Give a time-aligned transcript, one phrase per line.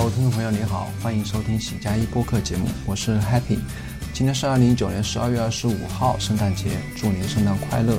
[0.00, 3.58] 各位听众朋友，你好，欢迎收听喜加一播客节目，我是 Happy。
[4.14, 7.98] 今天是二零一九年十二月二十五号，圣诞节，祝您圣诞快乐。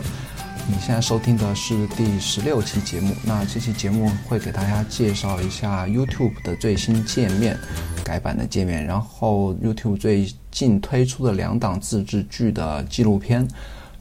[0.67, 7.55] 你现在收听的是第十六期节目，那这期节目会给大家介绍一下 YouTube 的最新界面，
[8.04, 13.47] 改版的界面，然后 YouTube 最近推出的两档自制剧的纪录片。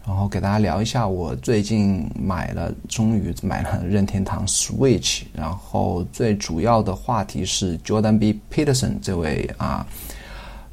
[0.07, 5.23] 然后给大家聊一下，我最近买了，终于买了任天堂 Switch。
[5.33, 8.41] 然后最主要的话题是 Jordan B.
[8.53, 9.87] Peterson 这位啊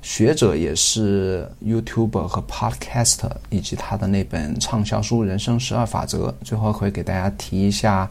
[0.01, 6.29] 学者，也是 YouTuber 和 Podcaster，以及他的那本畅销书《人生十二法则》。
[6.43, 8.09] 最后会给大家提一下，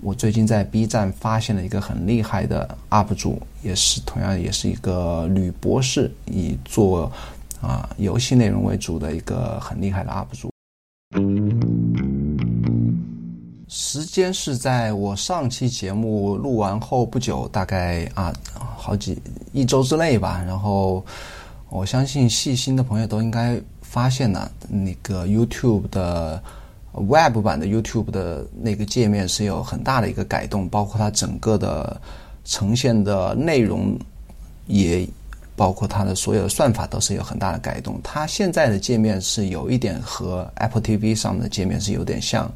[0.00, 7.12] 我最近在 B 站发现了一个很厉害的 UP 主，也是同样也是一个女博士，以做。
[7.60, 10.50] 啊，游戏内容为主的一个很厉害的 UP 主。
[13.68, 18.32] 时间是在我上期节目录完后不久，大概啊
[18.76, 19.18] 好几
[19.52, 20.42] 一周之内吧。
[20.46, 21.04] 然后
[21.70, 26.42] 我相信细心的朋友都应该发现了，那个 YouTube 的
[26.92, 32.00] Web 版的 YouTube 的那个界面是有很大的一个改动，包括它整个的
[32.44, 33.98] 呈现的内容
[34.66, 35.08] 也。
[35.56, 37.98] 包括它的所有的算法都是有很大的改动。
[38.04, 42.48] 它现在的界面是有一点和 Apple TV 上的界面是有点像。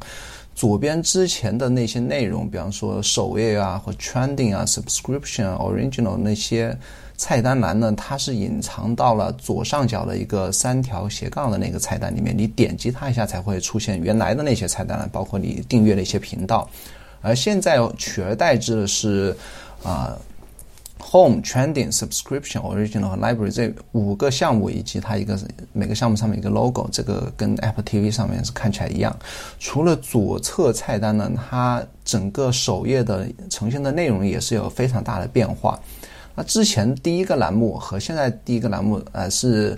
[0.53, 6.77] 左边之前的那些内容，比方说首页啊或 Trending 啊、Subscription、Original 那些
[7.15, 12.37] 菜单栏呢，它是隐藏到了左上角的一个三条斜杠的那个菜单里面。
[12.37, 16.69] 你点击它一下才会出现原来的那些菜单栏，包括你订阅的一些频道。
[17.21, 19.35] 而现在取而代之的是
[19.81, 20.15] 啊。
[21.03, 25.37] Home Trending Subscription Original 和 Library 这五个项目以及它一个
[25.73, 29.13] 每个项目上面一个 logo，这个跟 Apple TV 上面是看起来一样。
[29.59, 35.79] 除了左侧菜单呢，它整个首页的呈现的内容也是有非常大的变化。
[36.35, 39.77] 那之前第一个栏目和现在第一个栏目呃是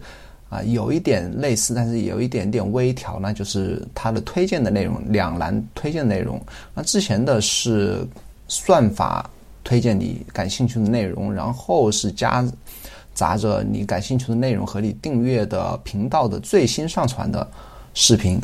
[0.50, 6.40] 啊有一点类似，但是有一点点微调，那就是它的推荐的内容两栏推荐内容。
[6.76, 8.06] 那之前的是
[8.48, 9.30] 算法。
[9.64, 12.46] 推荐你感兴趣的内容，然后是夹
[13.14, 17.48] 杂着你感兴趣的内容和你订阅的频道的最新上传的
[17.94, 18.40] 视频。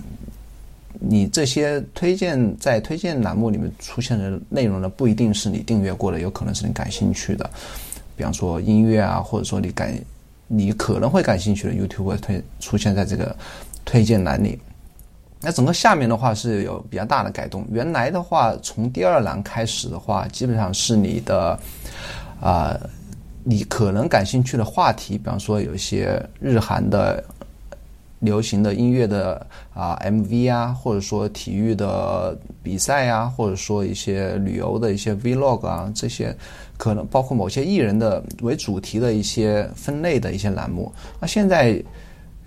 [1.01, 7.49] 你这些推荐在推荐栏目里面出现的内容呢，不一定是你订阅过的，有可能是你感兴趣的。
[8.17, 9.93] 比方说音乐啊，或者说你感
[10.47, 13.35] 你可能会感兴趣的 YouTube 推出现在这个
[13.85, 14.59] 推荐栏里。
[15.41, 17.65] 那整个下面的话是有比较大的改动。
[17.71, 21.57] 原来的话，从第二栏开始的话，基本上是你的，
[22.41, 22.77] 啊，
[23.43, 27.23] 你可能感兴趣的话题，比方说有一些日韩的
[28.19, 36.35] 流行的音乐的啊 MV 啊，或者说体育的比赛啊，或者说一些旅游的一些 Vlog 啊，这些
[36.77, 40.91] 可能包括某些艺人的为主题的一些分类的一些栏目。
[41.19, 41.81] 那现在。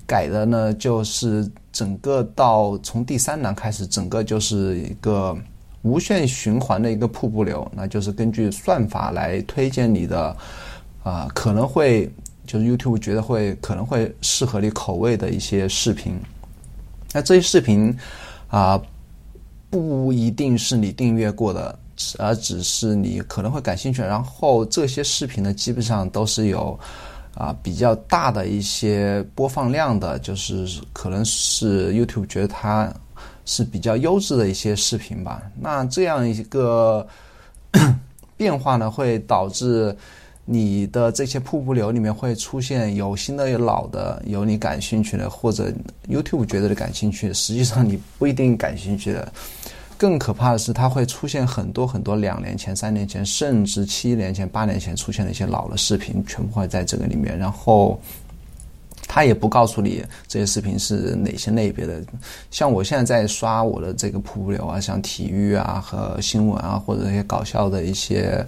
[0.05, 5.35] 改的呢，就是整个到从第三栏开始，整个就是一个
[5.81, 10.37] 无限循环的一个瀑布流，那就是根据算法来推荐你的，
[11.03, 12.09] 啊，可能会
[12.47, 16.15] 就是 YouTube 觉得会可能会适合你口味的一些视频。
[17.13, 17.97] 那这些视频
[18.49, 18.81] 啊，
[19.71, 21.79] 不一定是你订阅过的，
[22.19, 24.03] 而只是你可能会感兴趣。
[24.03, 26.79] 然后这些视频呢，基本上都是有。
[27.35, 32.93] 啊，比较大的一些播放量的，就是可能是 YouTube 觉得它
[33.45, 35.43] 是比较优质的一些视频吧。
[35.59, 37.07] 那这样一个
[38.37, 39.97] 变化呢，会导致
[40.45, 45.73] 你的这些瀑布流里面会出现有新的、有老的，有你感兴趣的，或者
[46.09, 49.33] YouTube 觉得的感兴趣，实际上你不一定感兴趣的。
[50.03, 57.39] 更可怕的是，它会出现很多很多两年前、三年前，甚至七年前、八年前出现的一些老的视频，全部会在这个里面。
[57.39, 58.01] 然后，
[59.07, 62.03] 它也不告诉你这些视频是哪些类别的。
[62.51, 68.45] 像我现在在刷我的这个瀑布流啊，像体育啊和新闻啊，或者一些搞笑的一些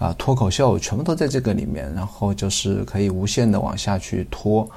[0.00, 1.88] 啊脱口秀，全部都在这个里面。
[1.94, 4.68] 然后就是可以无限的往下去拖。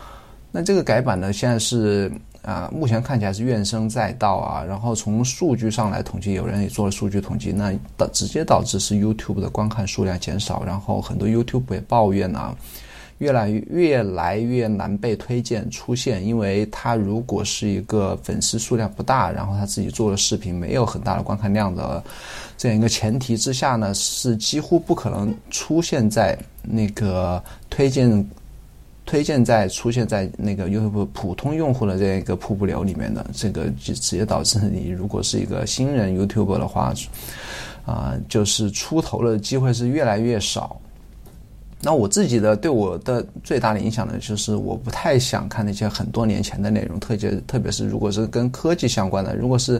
[0.51, 2.11] 那这个改版呢，现在是。
[2.45, 4.63] 啊，目前看起来是怨声载道啊。
[4.63, 10.63] 然后从数据上来统计，有人也做了数据统计，那导直接导致是 YouTube 的观看数量减少。
[10.63, 12.55] 然后很多 YouTube 也抱怨啊，
[13.17, 22.03] 越来越来越难被推荐出现，因为他如果是一个粉丝数量不大，然后他自己做的视频没有很大的观看量的
[22.57, 28.23] 这样一个前提之下呢，是几乎不可能出现在那个推荐。
[29.05, 36.93] 推荐在出现在那个 YouTube 普通用户的这样一个瀑布流里面的，这个就直接导致你如果是一个新人 YouTube 的话，
[37.85, 40.75] 啊，就是出头的机会是越来越少。
[41.81, 49.79] 那我自己的对我的最大的影响呢，就是我不太想看那些很多年前的内容，特别特别是如果是跟科技相关的，如果是，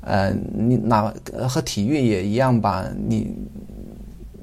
[0.00, 1.12] 呃，你哪
[1.46, 3.30] 和体育也一样吧，你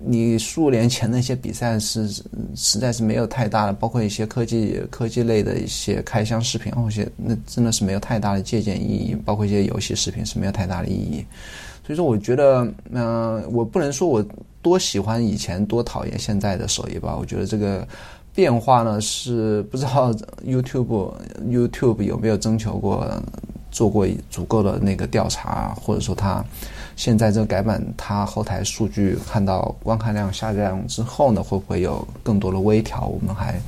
[0.08, 2.08] 你数年前那些比赛是
[2.56, 11.26] 实在是没有太大的，包括一些科技科技类的一些开箱视频，那些那真的是没有太大的借鉴意义，包括一些游戏视频是没有太大的意义。
[11.86, 14.26] 所以说，我觉得，嗯，我不能说我
[14.62, 17.16] 多喜欢以前，多讨厌现在的手艺吧。
[17.16, 17.88] 我觉得这个
[18.36, 20.14] 变化呢，是不知道
[20.46, 21.14] YouTube
[21.48, 23.10] YouTube 有没有征求过，
[23.72, 26.44] 做过足够的那个调查，或者说它
[26.98, 33.08] 现在这个改版，它后台数据看到观看量下降之后呢，会不会有更多的微调？
[33.08, 33.60] 我们还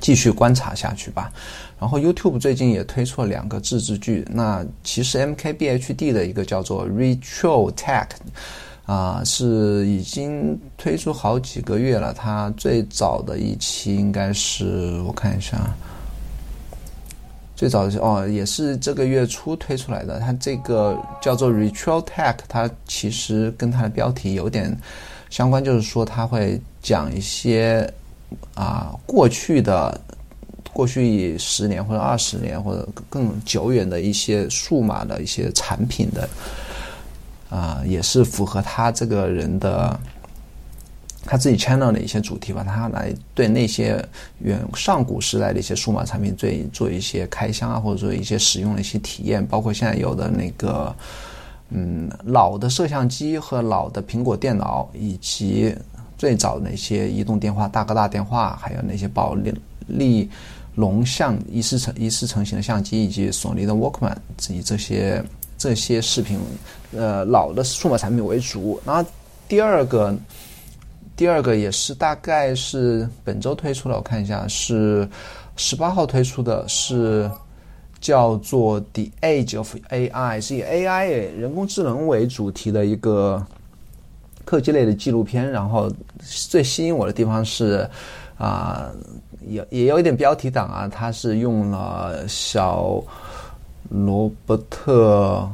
[0.00, 1.32] 继续观察下去吧。
[1.80, 8.06] 然后 YouTube 最近也推出了两个自制剧，那其实 MKBHD 的一个叫做 Retro Tech，
[8.86, 12.12] 啊，是已经推出好几个月了。
[12.12, 15.58] 它最早的一期应该是我看一下，
[17.56, 20.20] 最早哦，也是这个月初推出来的。
[20.20, 24.76] 它这个叫做 Retro Tech，它其实跟它的标题有点
[25.30, 27.92] 相关，就是说它会讲一些
[28.54, 30.00] 啊过去的。
[30.72, 36.28] 过去十年或者二十年或者更久远的一些数码的一些产品的，
[37.54, 39.96] 啊，也是符合他这个人的
[41.24, 42.64] 他自己 channel 的一些主题吧。
[42.64, 44.04] 他来对那些
[44.40, 50.92] 远上古时代的一些数码产品做做一些开箱啊，或者说一些使用的一些体验，包括现在有的那个
[51.70, 55.72] 嗯老的摄像机和老的苹果电脑，以及
[56.18, 59.54] 最早的那些移动电话、大哥大电话，还有那些宝利
[59.86, 60.28] 利。
[60.76, 64.16] 龙像一次成一次成型的相机，以及索尼的 Walkman，
[64.48, 65.22] 以及这些
[65.56, 66.38] 这些视频，
[66.96, 68.80] 呃，老的数码产品为主。
[68.84, 69.08] 然后
[69.48, 70.14] 第二个，
[71.16, 75.08] 第二个也是大概是本周推出的，我看一下是
[75.56, 77.30] 十八号推出的，是
[78.00, 80.10] 叫做《The Age of AI》，
[80.40, 81.08] 是以 AI
[81.38, 83.44] 人工智能为主题的一个
[84.44, 85.50] 科技类的纪录片。
[85.50, 85.90] 然后
[86.48, 87.88] 最吸引我的地方是
[88.36, 88.90] 啊。
[89.46, 92.98] 也也有一点标题党啊，他是用了小
[93.94, 95.48] 罗伯特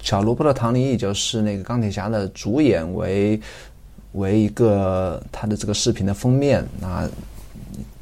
[0.00, 3.40] 小罗伯特唐尼，也就是那个钢铁侠的主演为
[4.12, 7.08] 为一个他的这个视频的封面啊。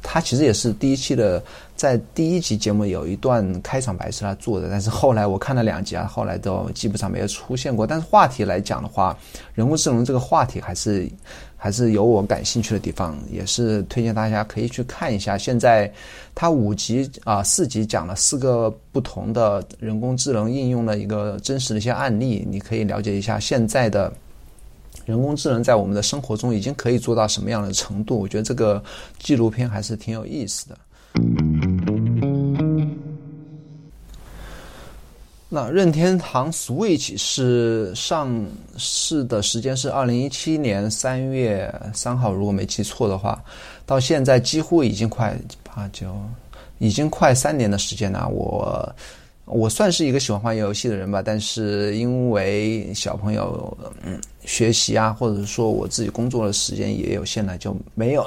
[0.03, 1.41] 他其实也是第一期的，
[1.75, 7.87] 在第一集节目有一段开场白是他做的，但是后来我看了两集啊，后来都基本上没有出现过。
[7.87, 9.17] 但是话题来讲的话，
[9.55, 11.09] 人工智能这个话题还是
[11.63, 15.37] 还是有我感兴趣的地方，也是推荐大家可以去看一下。
[15.37, 15.89] 现在
[16.35, 24.11] 它五集啊四集讲了四个不同的人工智能应用的一个真实的一些案例，你可以了解一下现在的。
[25.05, 28.19] 人工智能在我们的生活中已经可以做到什么样的程度？
[28.19, 28.83] 我觉得这个
[29.17, 30.77] 纪录片还是挺有意思的。
[35.55, 38.43] 那任天堂 Switch 是上
[38.75, 43.39] 市的时间是二零一七年三月三号，如果没记错的话，
[43.85, 46.11] 到现在几乎已经快八九，
[46.79, 48.27] 已经快三年的时间了。
[48.29, 48.91] 我。
[49.45, 58.25] 我算是一个喜欢玩游戏的人吧，但是因为小朋友嗯学习啊，或者说我自己工作的时间也有限了，就没有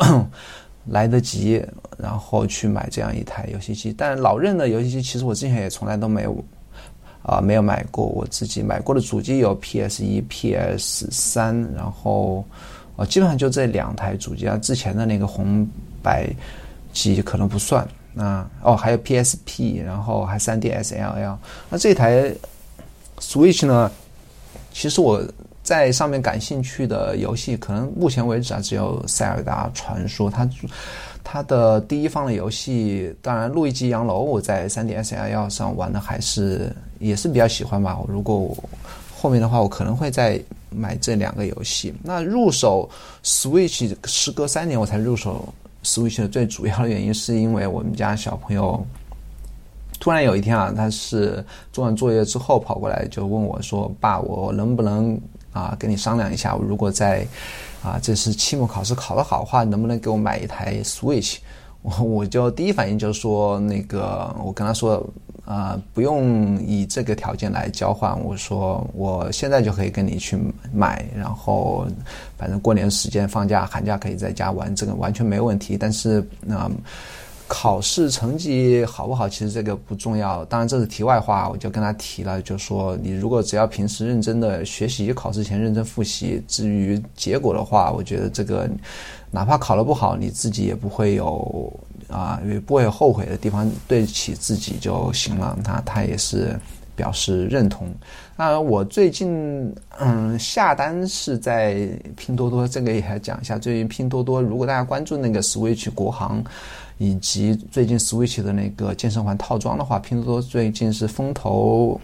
[0.85, 1.61] 来得及，
[1.97, 3.95] 然后去买这样一台游戏机。
[3.97, 6.45] 但老任的游戏机，其实我之前也从来都没有
[7.27, 8.07] 啊没有买过。
[8.07, 12.45] 我自己买过的主机有 PS 一、PS 三，然后
[12.97, 14.57] 啊基本上就这两台主机啊。
[14.57, 15.69] 之前的那个红
[16.03, 16.29] 白
[16.93, 17.87] 机可能不算。
[18.19, 21.37] 那哦，还有 PSP，然后还 3DS LL。
[21.69, 22.33] 那这台
[23.19, 23.91] Switch 呢？
[24.73, 25.23] 其实我
[25.63, 30.31] 在上面感兴趣的游戏，可能目前为止啊，只有《塞尔达传说》。
[30.35, 30.49] 它
[31.43, 37.99] 的第一方的游戏，当然《路易吉洋楼》，我在 3DS LL 上玩的还是也是比较喜欢吧。
[38.09, 38.57] 如果我
[39.17, 40.41] 后面的话，我可能会再
[40.71, 41.95] 买这两个游戏。
[42.03, 42.89] 那入手
[43.25, 45.53] Switch，时隔三年我才入手。
[45.85, 48.85] Switch 的最主要的原因是因为我们家小朋友
[50.01, 55.17] 突然有一天啊，他是做完作业之后跑过来就问我说：“爸，我能不能
[55.53, 56.57] 啊跟你商量一下？
[56.57, 57.25] 我如果在
[57.87, 61.39] 啊这是期末考试考得好的话，能不能给我买一台 Switch？”
[61.83, 65.05] 我我就第一反应就是说那个我跟他说。
[65.47, 68.21] 啊，不用以这个条件来交换。
[68.25, 70.37] 我说我现在就可以跟你去
[70.75, 71.87] 买，然后
[72.37, 75.77] 反正过年时间放假、寒假可以在家玩，这个完全没问题。
[75.79, 76.69] 但是那
[77.49, 80.45] 考试成绩好不好，其实这个不重要。
[80.47, 88.69] 当然这是题外话，我就跟他提了，就说你如果只要平时认真的学习，考试前认真复习，至于结果的话，我觉得这个
[89.31, 91.73] 哪怕考得不好，你自己也不会有
[92.09, 95.57] 啊，也不会有后悔的地方，对得起自己就行了。
[95.63, 96.59] 他他也是
[96.97, 97.87] 表示认同。
[98.37, 103.57] 那我最近嗯下单是在拼多多，这个也还讲一下。
[103.57, 106.43] 最近拼多多，如果大家关注那个 Switch 国行。
[106.99, 112.01] 以及最近 Switch 的那个健身环套装的话，拼多多最近是风头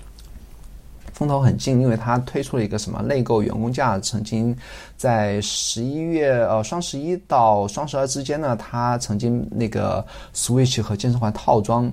[1.15, 4.55] 风头很劲，因为它推出了一个什么内购员工价，曾经
[4.97, 11.91] 在十一月呃双十一到双十二之间呢，它曾经那个 Switch 和健身环套装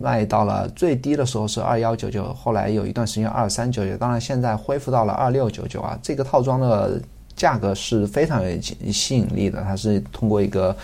[0.00, 7.00] 卖到了最低的时候是二幺九九，后来有一段时间二三九九，当然现在恢复到了二六九九啊，这个套装的
[7.36, 10.76] 价格是非常有吸引力的，它是通过一个。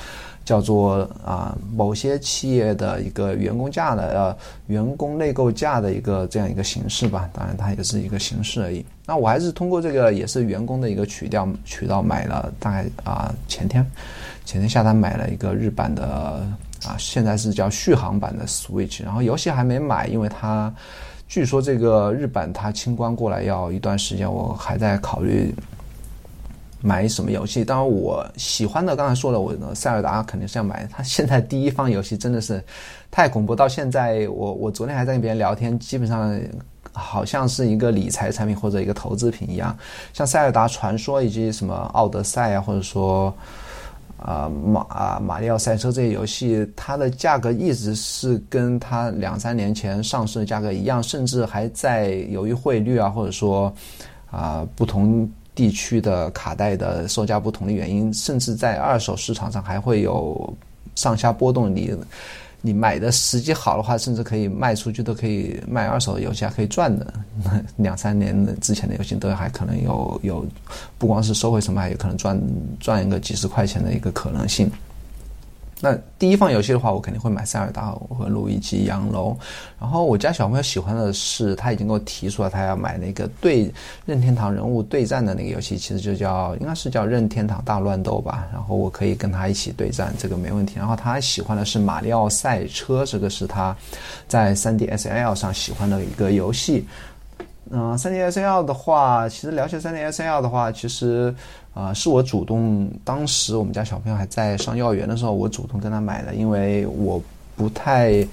[0.49, 4.37] 叫做啊，某些企业的一个员工价的呃，
[4.69, 8.83] 员工内购价的一个这样一个形式吧，当然它也是一个形式而已。
[9.05, 13.85] 那我还是通过这个也是员工的一个渠道渠道买了，大概啊前天
[14.47, 16.43] 前天下单买了一个日版的
[16.87, 20.73] 啊，现在是叫续航版的 Switch，然后游戏还没买，因为它
[21.29, 25.55] 据说这个日版它清关过来要一段时间，我还在考虑。
[26.81, 27.65] 买什么游戏？
[27.65, 30.89] 当然，我喜欢的刚才说了，我的塞尔达肯定是要买。
[30.93, 32.63] 它现在第一方游戏真的是
[33.11, 36.41] 太恐怖，到现在我我昨天还在跟别人聊天，基本上
[36.93, 39.77] 好像是一个理财产品或者一个投资品一样。
[40.13, 43.35] 像塞尔达传说以及什么奥德赛啊，或者说
[44.19, 53.73] 啊马啊马里奥赛车这些游戏，它的价格一直是跟它两三年前上市的价格一样，甚至还在由于汇率啊，或者说
[54.31, 55.29] 啊不同。
[55.59, 60.57] 地区的卡带的售价不同的原因，甚至在二手市场上还会有
[60.95, 61.75] 上下波动。
[61.75, 61.93] 你
[62.61, 67.13] 你买的时机好的话，甚至可以卖出去，都可以卖二手的游戏还可以赚的。
[67.75, 70.47] 两三年之前的游戏都还可能有有，
[70.97, 72.41] 不光是收回成本，还有可能赚
[72.79, 74.71] 赚一个几十块钱的一个可能性。
[75.81, 79.37] 那第一方游戏的话，我肯定会买塞尔达和路易吉洋楼。
[79.79, 83.73] 然后我家小朋友喜欢的是，他已经给我提出了他要买那个对
[84.05, 88.49] 任天堂人物对战的那个游戏，其实就叫应该是叫任天堂大乱斗吧。
[88.53, 90.75] 然后我可以跟他一起对战，这个没问题。
[90.79, 93.77] 然后他喜欢的是马里奥赛车，这个是他
[94.27, 96.85] 在 3DSL 上喜欢的一个游戏。
[97.71, 101.33] 嗯，3DSL 的话，其实了解 3DSL 的话，其实。
[101.79, 107.23] 啊，是我主动，当时我们家小朋友还在上幼儿园的时候，我主动跟他买的，因为我
[107.55, 108.27] 不太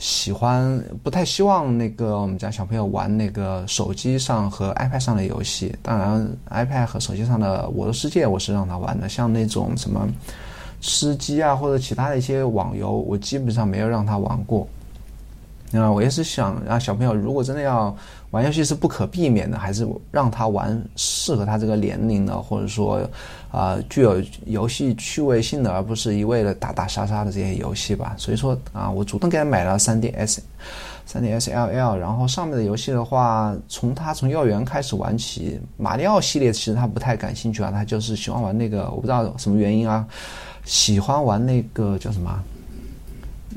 [0.00, 5.72] 喜欢，不太希望那个我们家小朋友玩那个手机上和 iPad 上的游戏。
[5.82, 10.08] 当然，iPad 和手机上的《我的世界》我是让他玩的，像那种什么
[10.80, 14.66] 吃鸡啊或者其他的一些网游，我基本上没有让他玩过。
[15.70, 17.96] 那我也是想让小朋友，如果真的要
[18.30, 23.00] 玩游戏是不可避免的，还是让他玩适合他这个年龄的，或者说，
[23.50, 28.14] 啊，具有游戏趣味性的，而不是一味的打打杀杀的这些游戏吧。
[28.16, 40.06] 所以说啊，我主动给他买了 3DS，3DS LL，然后上面的游戏的话，从他从幼儿园开始玩起，马里奥系列其实他不太感兴趣啊，他就是喜欢玩那个，我不知道什么原因啊，
[40.64, 42.30] 喜欢玩那个叫什么？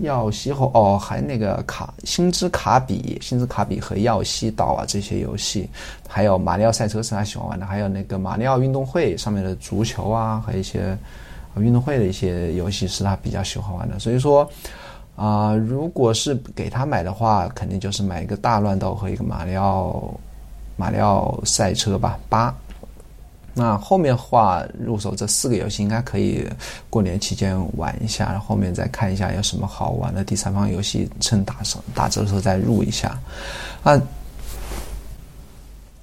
[0.02, 5.70] 耀西后哦，还那个卡星之卡比、星之卡比和耀西岛啊这些游戏，
[6.08, 10.98] 还有马里奥赛车是他喜欢玩的，还有那个马里奥运动会上面的足球啊和一些
[11.58, 14.00] 运动会的一些游戏是他比较喜欢玩的。
[14.00, 14.50] 所以说
[15.16, 20.12] 啊，如果是给他买的话，肯定就是买一个大乱斗和一个马里奥
[20.76, 22.54] 马里奥赛车吧，八。
[23.54, 26.44] 那后面话入手这四个游戏应该可以
[26.90, 33.20] 过年期间玩一下，然后后面再看一下有什么好玩的第三方游戏，趁打折打折的时候再入一下。
[33.84, 34.02] 啊，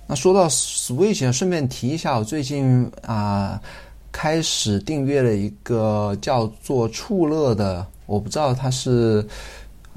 [0.07, 3.61] 那说到 Switch，顺便提一下，我最近啊
[4.12, 9.26] 开始订阅了一个叫做触乐的，我不知道它是。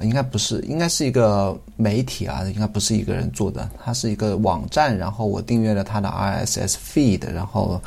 [0.01, 4.97] 应该不是，应该是一个媒体啊，应该不是一个人做的，它是一个网站。
[4.97, 7.79] 然后我订阅了它的 RSS feed，然后，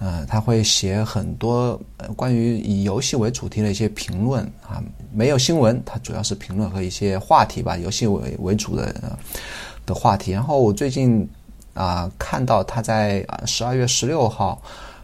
[0.00, 1.78] 呃，他会写很多
[2.16, 4.82] 关于以游戏为主题的一些评论啊，
[5.12, 9.14] 没有新闻，它主要是评论和一些话题吧，游戏为为主的
[9.84, 10.32] 的话题。
[10.32, 11.28] 然后我最近
[11.74, 14.60] 啊看到他在十二月十六号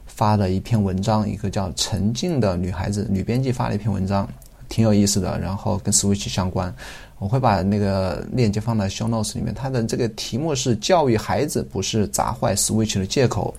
[0.06, 4.26] 发了一篇文章，一个叫陈静的女孩子女编辑发了一篇文章。
[4.68, 6.75] 挺有意思的，然后跟 Switch 相关，
[7.18, 9.54] 我会把那个链接放在 Show Notes 里面。
[9.54, 13.54] 它的这个题目是“教育孩子不是砸坏 Switch 的借口”。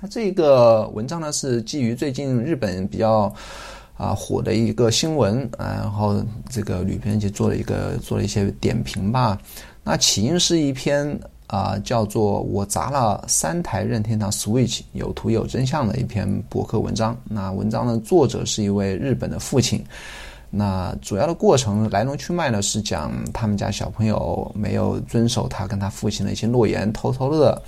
[0.00, 3.34] 它这个文章呢是基于最近日本比较
[3.98, 9.38] 啊火的一个新闻啊，然后这个女编辑做了一个做了一些点评吧。
[9.84, 11.18] 那起因是一篇
[11.50, 17.16] 啊叫做“我砸了三台任天堂 Switch，有图有真相”的一篇博客文章。
[17.24, 19.84] 那文章的作者是一位日本的父亲。
[20.48, 27.60] 那主要的过程来龙去脉呢，是讲他们家小朋友没有遵守他跟他父亲的一些诺言，偷偷的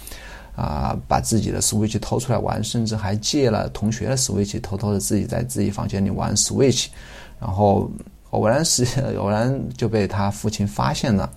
[0.55, 6.87] 啊把自己的 Switch 偷出来玩，甚至还借了同学的 Switch，偷偷的自己在自己房间里玩 Switch，
[7.41, 7.91] 然后
[8.31, 8.87] 偶然时
[9.19, 11.29] 偶然就被他父亲发现了。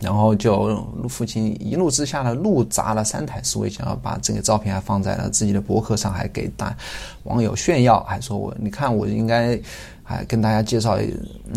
[0.00, 6.76] 然后就父亲一怒之下呢，怒砸了三台 Switch，然后把这个照片还放在了自己的博客上，还给大
[7.22, 9.58] 网友炫耀，还说我你看我应该
[10.02, 10.98] 还跟大家介绍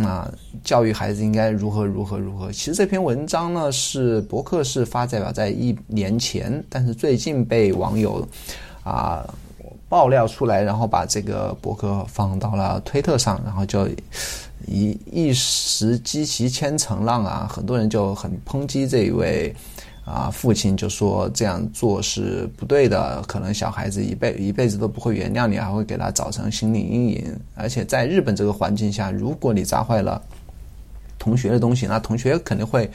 [0.04, 0.32] 啊，
[0.64, 2.52] 教育孩子应该如何如何如何。
[2.52, 8.26] 其实这篇文章呢是博客是发在表在一年前，但是最近被网友
[8.84, 9.28] 啊
[9.90, 13.88] 爆料出来，然后把这个博客放到了推特上，然后就。
[14.66, 17.48] 一一时激起千层浪啊！
[17.50, 19.54] 很多人就很抨击这一位
[20.04, 27.40] 啊父亲，就说这样做是不对的，可能小孩子一辈一辈子都不会原谅你，还会给他造成心理阴影。
[27.56, 30.22] 而且在日本这个环境下，如果你砸坏了
[31.20, 32.90] 同学的东西，那同学肯定会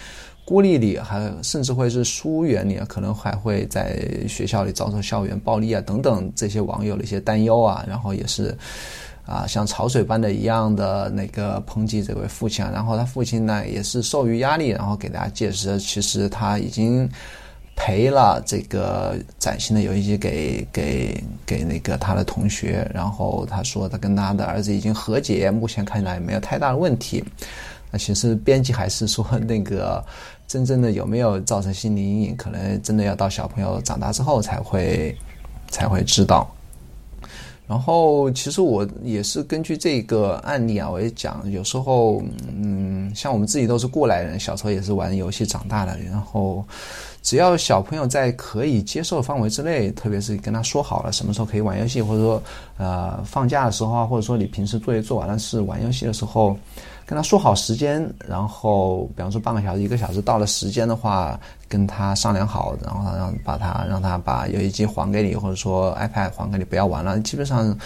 [0.44, 8.54] 孤立你，还甚至会是疏远你，可能还会在学校里遭受校园暴力啊等等这些网友的一些担忧啊，然后也是。
[9.24, 17.08] 啊，像潮水般的一样的那个抨击这位父亲，然后他父亲呢也是受于压力，然后给大家解释，其实他已经
[17.76, 27.24] 赔了这个崭新的游戏机给给给那个他的同学，然后他说他跟他的儿子已经和解，目前看来没有太大的问题。
[27.90, 30.04] 那其实编辑还是说那个
[30.48, 35.16] 真正的有没有造成心理阴影，可能真的要到小朋友长大之后才会
[35.70, 36.50] 才会知道。
[37.68, 45.98] 然后，其实我也是根据这个案例啊，我也讲，有时候，嗯，像我们自己都是过来人，小时候也是玩游戏长大的。
[46.00, 46.62] 然后，
[47.22, 52.42] 只要小朋友在可以接受的范围之内，特别是跟他说好了什么时候可以玩游戏，或者说，
[52.76, 56.56] 呃，放假的时候啊，或者说你平时作业做完了是玩游戏的时候。
[57.12, 67.20] 跟他说好时间，然后比方说半个小时、一个小时到了时间的话，跟他商量好，然后让把他让他把游戏机还给你，或者说 iPad 还给你，不要玩了。
[67.20, 67.76] 基本上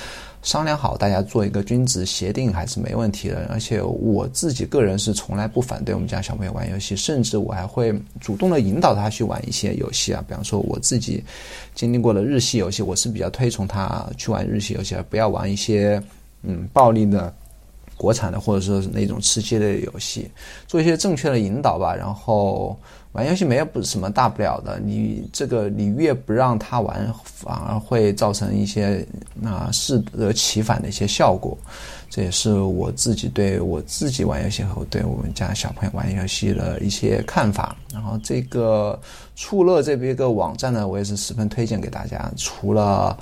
[0.43, 3.49] 商量好，大家做一个君子协定还是没问题的。
[3.51, 10.25] 而且我自己个人是从来不反对我们家小朋友玩游戏，甚至我还会主动的引导他去玩一些游戏啊。
[10.29, 11.21] 比方说我自己
[11.75, 16.01] 经历过的日系游戏，我是比较推崇他去玩日系游戏，而不要玩一些
[16.45, 17.35] 嗯暴力的。
[17.97, 20.31] 国产的或者说是那种吃鸡类的游戏，
[20.67, 21.95] 做一些正确的引导吧。
[21.95, 22.79] 然后
[23.13, 31.57] 玩游戏没有不什么大不了的，你这个你越不让他玩，反而会造成一些那适得其反的一些效果。
[32.09, 37.75] 这也是我自己对我自己玩游戏和对我们家小朋友玩游戏的一些看法。
[37.93, 38.99] 然后这个
[39.35, 42.31] 触乐这边一个网站呢，我也是十分推荐给大家。
[42.37, 43.19] 除了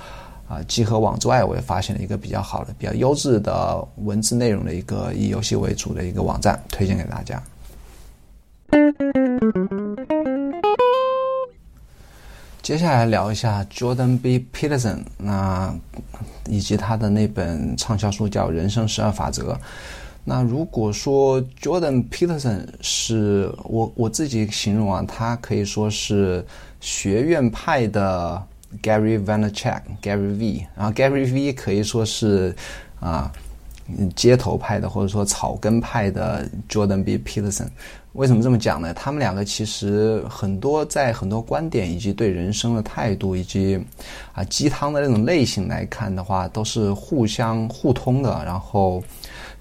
[0.46, 7.42] 啊，集合网之外，我也发现了一个比较好的、比较优质的文字内容的一个以游戏为主的一个网站，推荐给大家。
[12.60, 14.46] 接下来聊一下 Jordan B.
[14.52, 15.74] Peterson，那
[16.46, 19.52] 以及他的那本畅销书叫《人生十二法则》。
[20.24, 26.44] 那如果说 Jordan Peterson 是我我自己形容啊，他可以说是
[26.80, 28.46] 学院派的。
[28.82, 32.54] Gary Vaynerchuk，Gary V，然后 Gary V 可以说是
[33.00, 33.30] 啊
[34.16, 37.68] 街头派的或者说草根派的 Jordan B Peterson。
[38.12, 38.94] 为什么这么讲呢？
[38.94, 43.78] 他们两个其实很多在很多观点以及对人生的态度以及
[44.32, 48.42] 啊鸡汤的那种类型来看的话，都是互相互通的。
[48.44, 49.02] 然后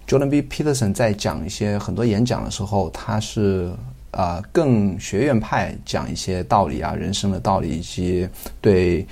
[0.08, 3.74] Jordan B Peterson 在讲一些很多演讲的时候，他是。
[4.14, 8.30] 啊，更学院派讲一些道理啊，人生的道理以及
[8.62, 9.04] 对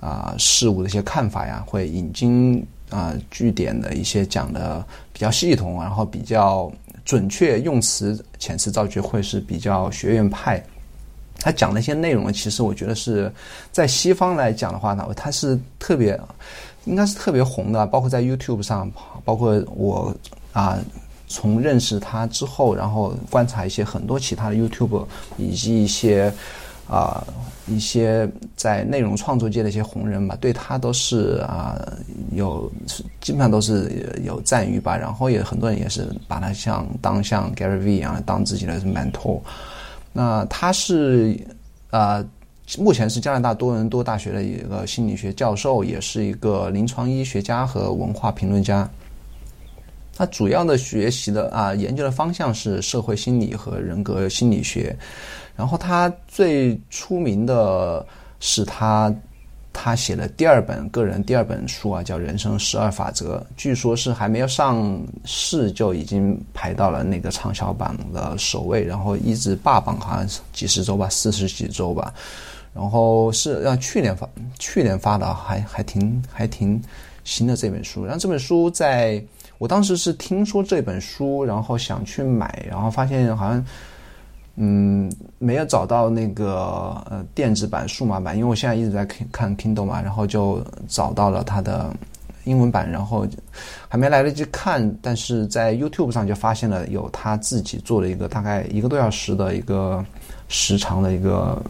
[0.00, 6.72] 啊事物的一些看法呀，会引经啊据典的一些讲的比较系统，然后比较
[7.04, 10.64] 准确，用词遣词造句会是比较学院派。
[11.38, 13.30] 他讲的一些内容，其实我觉得是
[13.70, 16.18] 在西方来讲的话呢，他是特别
[16.86, 18.90] 应该是特别红的，包括在 YouTube 上，
[19.22, 20.16] 包括我
[20.52, 20.78] 啊。
[21.28, 25.04] 从认识他之后，然后观察一些很多其他的 YouTube
[25.36, 26.32] 以及一些
[26.88, 27.26] 啊
[27.66, 31.76] 一些在内容创作界的一些红人吧，对他都是啊
[32.32, 32.70] 有
[33.20, 34.96] 基本上都是有赞誉吧。
[34.96, 39.40] 然后也很多人也是把他像当像 Gary V 一样当自己的 mentor。
[40.12, 41.36] 那他是
[41.90, 42.24] 啊
[42.78, 48.88] 目前是加拿大多伦多大学的一个心理学教授，也是一个临床医学家和文化评论家。
[50.16, 54.96] 他主要的学习的啊研究的方向是社会心理和人格心理学，
[55.54, 58.04] 然后他最出名的
[58.40, 59.14] 是他
[59.74, 72.14] 他写的第二本个人第二本书啊，叫《人生十二法则》，据说是还没有上市就已经排到了那个畅销榜的首位，然后一直霸榜好像几十周吧，四十几周吧，
[72.72, 74.26] 然后是让去年发
[74.58, 76.82] 去年发的，还还挺还挺
[77.22, 79.22] 新的这本书，然后这本书在。
[79.58, 83.64] 我当时是听说这本书，然后想去买，然后发现好像，
[84.56, 91.90] 嗯，没有找到那个呃电子版、数码版，因为我现在一直在看 Kindle 嘛，然后就找到了它的
[92.44, 93.26] 英文版，然后
[93.88, 100.04] 还没来得及看，但是在 YouTube 上就发现了有他自己做了一个大概一个多小时的一个
[100.48, 101.62] 时长的一个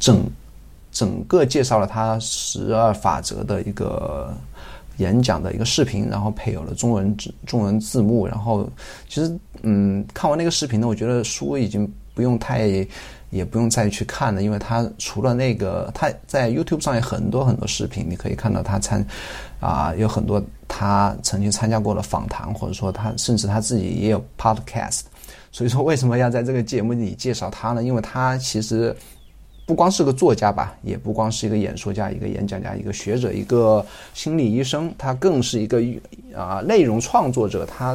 [0.00, 0.24] 整
[0.90, 4.34] 整个介绍了他十二法则的一个。
[4.98, 8.68] 演讲的一个视频，然后配有了中文字中文字幕，然后
[9.08, 12.86] 其实嗯，看完那个视频呢，我觉得书已经不用太，
[13.30, 19.04] 也不用再去看了，因为他除了那个他在 YouTube 上有很多很多视频，你可以看到他参
[19.60, 25.00] 啊有很多他曾经参加过的访谈，或者说他甚至他自己也有 Podcast，
[25.52, 27.82] 所以说为什么要在这个节目里介绍他呢？
[27.82, 28.94] 因为他其实。
[29.68, 35.82] 不光是个作家吧，也不光是一个演说家、一个演讲家、一个学者、一个心理医生，他更是一个
[36.34, 37.66] 啊内容创作者。
[37.66, 37.94] 他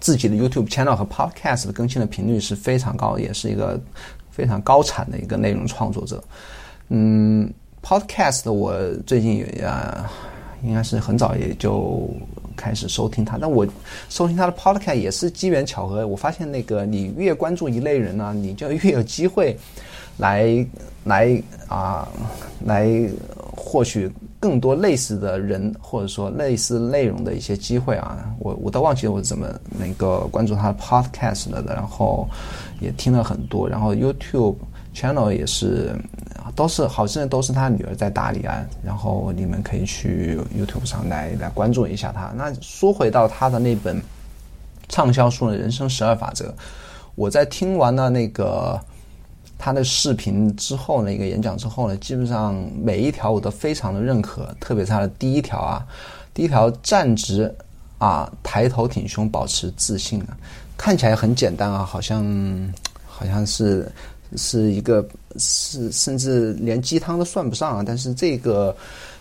[0.00, 3.80] 自己的 YouTube channel 和 Podcast 的更新的频率是非常高，也是一个
[4.32, 6.20] 非常高产的一个内容创作者。
[6.88, 7.48] 嗯
[7.80, 10.10] ，Podcast 我最近也啊，
[10.64, 12.10] 应该是很早也就
[12.56, 13.64] 开始收听他，但我
[14.08, 16.04] 收听他的 Podcast 也是机缘巧合。
[16.04, 19.56] 我发现那个你越关注一类人呢，你就越有机会。
[20.22, 20.66] 来
[21.04, 22.06] 来啊，
[22.64, 22.88] 来
[23.56, 24.08] 获取
[24.38, 28.24] 更多类似的人或者说类似内容的一些机会啊！
[28.38, 32.28] 我我都忘记我怎么那个关注他的 podcast 了的，然后
[32.80, 34.54] 也听了很多，然后 YouTube
[34.94, 35.92] channel 也是
[36.54, 42.32] 都是好像都是他女儿在打理啊，然后你们可以去 YouTube 上来来关注一下他。
[42.36, 44.00] 那说回到他的那本
[44.88, 46.44] 畅销书的《人生十二法则》，
[47.16, 48.80] 我在听完了那个。
[49.64, 55.86] 他的视频之后呢，一个演讲之后呢，基本上每一条我都非常的认可，特别是他的第一条啊，
[56.34, 57.48] 第一条站直
[57.98, 60.36] 啊，抬头挺胸，保持自信啊，
[60.76, 62.26] 看起来很简单啊，好像
[63.06, 63.88] 好像是
[64.36, 68.76] 是一个是甚至连鸡汤都算不上啊，但是这个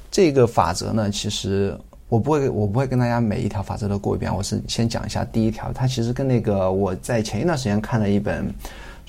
[0.10, 1.78] 这个法则呢，其实
[2.10, 8.52] 我不会我不会跟大家每一条法则都过一遍，我是先讲一下第一条，它其实跟那个我在前一段时间看了一本。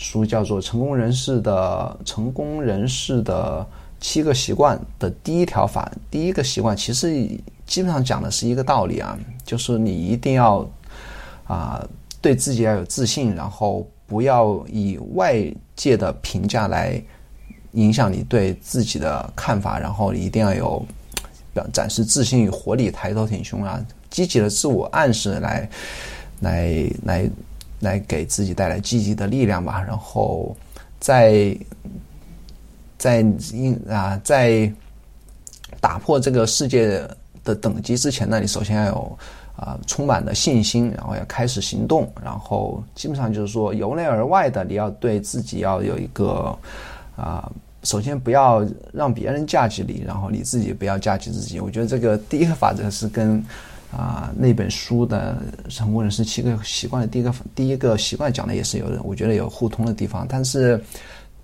[0.03, 3.65] 书叫做《成功人士的成功人士的
[4.01, 7.09] 七个习惯》的第一条法，第一个习惯其实
[7.67, 10.69] 基本上讲的是一个道理啊，就是你一定要
[11.47, 11.87] 啊
[12.21, 15.41] 对自己要有自信，然后不要以外
[15.77, 17.01] 界的评价来
[17.73, 20.85] 影响你对自己的看法，然后你一定要有
[21.55, 25.71] 表展示自信与活力，抬头挺胸啊，积极的自我暗示来
[26.41, 26.91] 来。
[27.05, 27.31] 来
[27.83, 30.57] 来给自己带来积极的力量吧，然后
[31.01, 31.55] 在
[32.97, 33.21] 在
[33.53, 34.73] 应啊在
[35.81, 37.03] 打破这个世界
[37.43, 39.19] 的等级之前呢，你首先要有
[39.57, 46.57] 啊充满了信心，然后要开始行动，然后基本上就是说由内而外的，你要对自己要有一个
[47.17, 47.51] 啊，
[47.83, 51.59] 首先不要让别人价值你，然后你自己不要价值自己。
[51.59, 53.45] 我觉得这个第一个法则是跟。
[53.93, 55.37] 啊，那本书的
[55.69, 60.27] 成功人士七个习惯的第一个第一个习惯讲的也是有的，我觉得有互通的地方。
[60.27, 60.83] 但是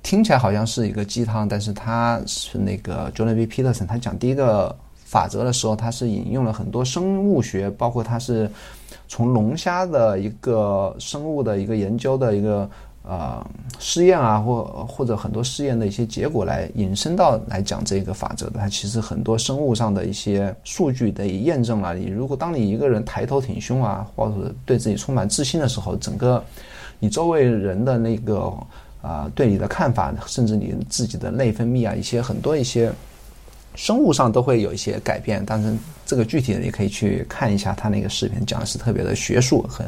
[0.03, 3.47] 听起来好像是一个鸡汤，但是他是那个 Jordan B.
[3.47, 8.51] Peterson，他讲第一个法则的时候，他是引用了很多生物学，包括他是
[9.09, 12.69] 从龙虾的一个生物的一个研究的一个。
[13.11, 13.43] 呃，
[13.79, 21.95] 试验啊，或或者很多试验的一些结果来引申到来讲这个法则的，它其实很多生物上的一些数据得以验证了。
[21.95, 26.45] 你如果当你一个人抬头挺胸啊，或者对自己充满自信的时候，整个
[26.99, 28.53] 你周围人的那个
[29.01, 32.93] 啊对你的看法，甚至你自己的内分泌啊，一些很多一些
[33.75, 35.43] 生物上都会有一些改变。
[35.47, 39.87] 但是这个具体的，你可以去看一下他那个视频，讲的是特别的学术，很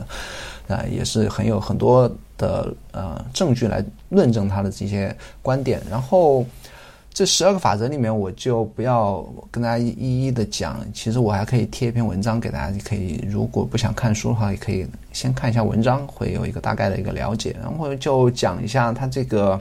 [0.75, 2.11] 啊也是很有很多。
[2.41, 6.47] 的呃证据来论证他的这些观点，然后
[7.13, 10.81] 这十二个法则里面，我就不要跟大家一一的讲。
[10.95, 17.55] 其实我还可以贴一篇文章给大家，可以如果不想看书的话，也可以先看一下文章，会有一个大概的一个了解。
[17.61, 19.61] 然后就讲一下他这个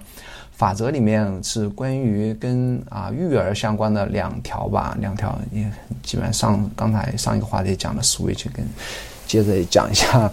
[0.54, 5.70] 法则里面是关于跟啊育儿相关的两条吧，两条也
[6.02, 8.66] 基本上刚才上一个话题讲的 switch 跟。
[9.30, 10.28] 接着讲一下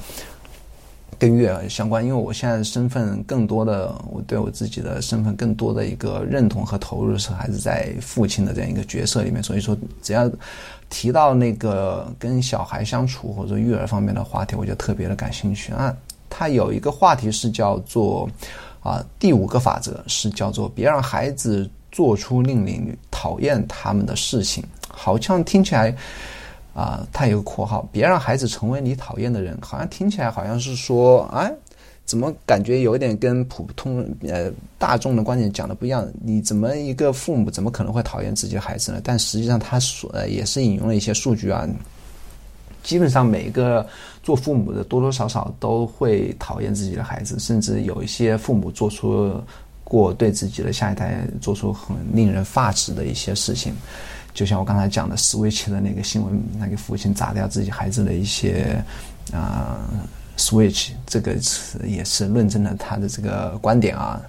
[1.18, 10.30] 跟育儿相关，因为我现在身份更多的，我对我自己的身份更多的一个认同和投入是还是在父亲的这样一个角色里面，所以说只要
[10.90, 15.96] 提到那个跟小孩相处或者育儿方面的话题，我就特别的感兴趣啊。
[16.28, 18.28] 他有一个话题是叫做
[18.80, 25.96] 啊第五个法则是叫做别让孩子做出令你讨厌他们的事情，好像听起来。
[26.76, 31.50] 啊，他有个括号，别让孩子成为你讨厌的人，好像听起来好像是说，哎，
[32.04, 36.06] 怎么感觉有点跟普通呃大众的观点讲的不一样？
[36.22, 39.00] 你怎么一个父母怎么可能会讨厌自己的孩子呢？
[39.02, 41.66] 但实际上他所呃也是引用了一些数据啊，
[42.82, 43.86] 基本上每一个
[44.22, 49.32] 做父母的多多少少都会讨厌自己的孩子，甚至有一些父母做出
[49.82, 53.72] 过对自己的下一代做出很令人发指的一些事情。
[54.36, 58.84] 就像我刚才讲的，Switch 的那个新闻，那个父亲砸掉自己孩子的一些
[59.32, 59.80] 啊
[60.36, 64.20] ，Switch 这个词也是论证了他的这个观点啊。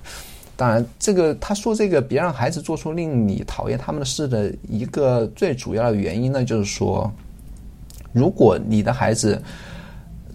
[0.56, 7.12] 当然，这个他说这个别让孩子做出令你讨厌他们的事的一个最主要的原因呢，就是说，
[8.14, 9.44] 如果你的孩子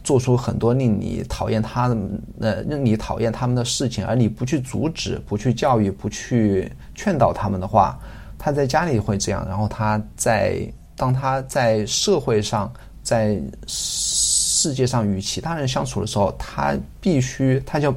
[0.04, 1.96] 做出很多令你讨厌他的
[2.40, 7.98] 呃令你讨厌他们的事情，而你不去阻止、不去教育、不去劝导他们的话。
[8.44, 12.68] 他在家里会这样，然后他在当他在社会上、
[13.00, 17.94] 在世界上与其他人相处的时候，他必须他就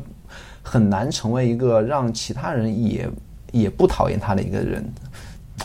[0.61, 3.09] 很难成为一个让其他人也
[3.51, 4.87] 也不讨厌他的一个人。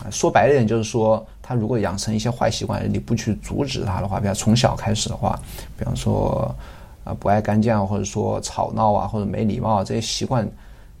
[0.09, 5.39] 说白了点，就是说，他如果养成一些坏习惯，你不去阻止他的话，比方从小开始的话，
[5.77, 6.55] 比方说
[7.03, 10.49] 啊不爱干净啊，或者说吵闹啊，或者没礼貌这些习惯。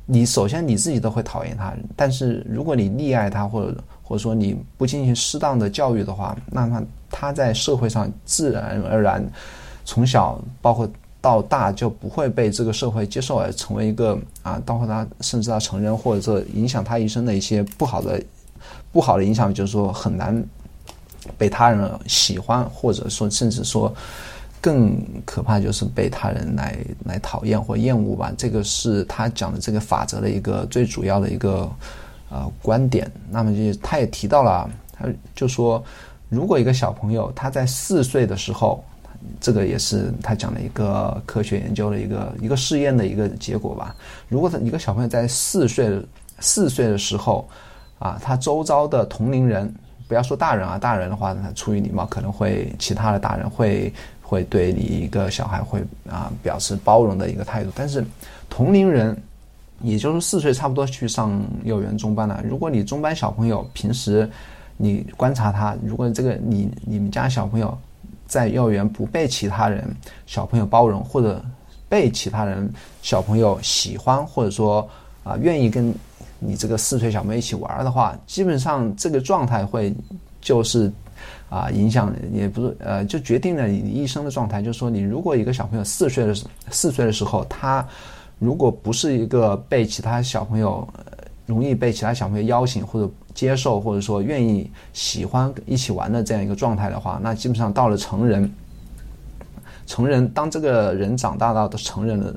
[0.05, 9.23] 你首先你自己都会讨厌他，但是如果你溺爱他，或者或者说你不进行适当的教育的话，那么他在社会上自然而然
[9.85, 10.89] 从小包括
[11.21, 18.21] 到大就不会被这个社会接受，而成为一个啊，包括他甚至到成人或者说影响他一生的一些不好的
[18.91, 20.43] 不好的影响，就是说很难
[21.37, 23.93] 被他人喜欢，或者说甚至说。
[24.61, 24.95] 更
[25.25, 31.67] 可怕就是被他人来来讨厌或厌恶吧，这个是他讲的这个法则的一个最主要的一个
[32.29, 33.11] 呃观点。
[33.31, 35.83] 那么就他也提到了，他就说，
[36.29, 38.83] 如果一个小朋友他在四岁的时候，
[39.39, 43.95] 这个也是他讲的一个科学研究的一个一个试验的一个结果吧。
[44.29, 45.99] 如果他一个小朋友在四岁
[46.39, 47.49] 四岁的时候
[47.97, 49.73] 啊，他周遭的同龄人，
[50.07, 53.91] 不要说大人啊，大人的话，他出于礼貌可能会其他的大人会。
[54.31, 58.01] 会对你一个小孩会啊表示包容的一个态度，但是
[58.49, 59.21] 同龄人，
[59.81, 62.41] 也就是四岁差不多去上幼儿园中班了。
[62.47, 64.29] 如果你中班小朋友平时
[64.77, 67.77] 你观察他，如果这个你你们家小朋友
[68.25, 69.85] 在幼儿园不被其他人
[70.25, 71.43] 小朋友包容，或者
[71.89, 74.89] 被其他人小朋友喜欢，或者说
[75.25, 75.93] 啊愿意跟
[76.39, 79.93] 你这个四岁小朋友一起玩的话，基本上这个状态会
[80.39, 80.89] 就是。
[81.51, 84.61] 啊，影响也不是呃，就决定了你一生的状态。
[84.61, 86.33] 就是说，你如果一个小朋友四岁的
[86.69, 87.85] 四岁的时候，他
[88.39, 90.87] 如果不是一个被其他小朋友
[91.45, 98.49] 容易被其他小朋友邀请或者接受，或者说愿意喜欢一起玩的这样一个状态的话，那基本上到了成人，
[99.85, 102.33] 成人当这个人长大到的成人的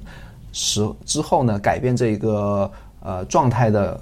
[0.50, 4.00] 时之后呢，改变这一个呃状态的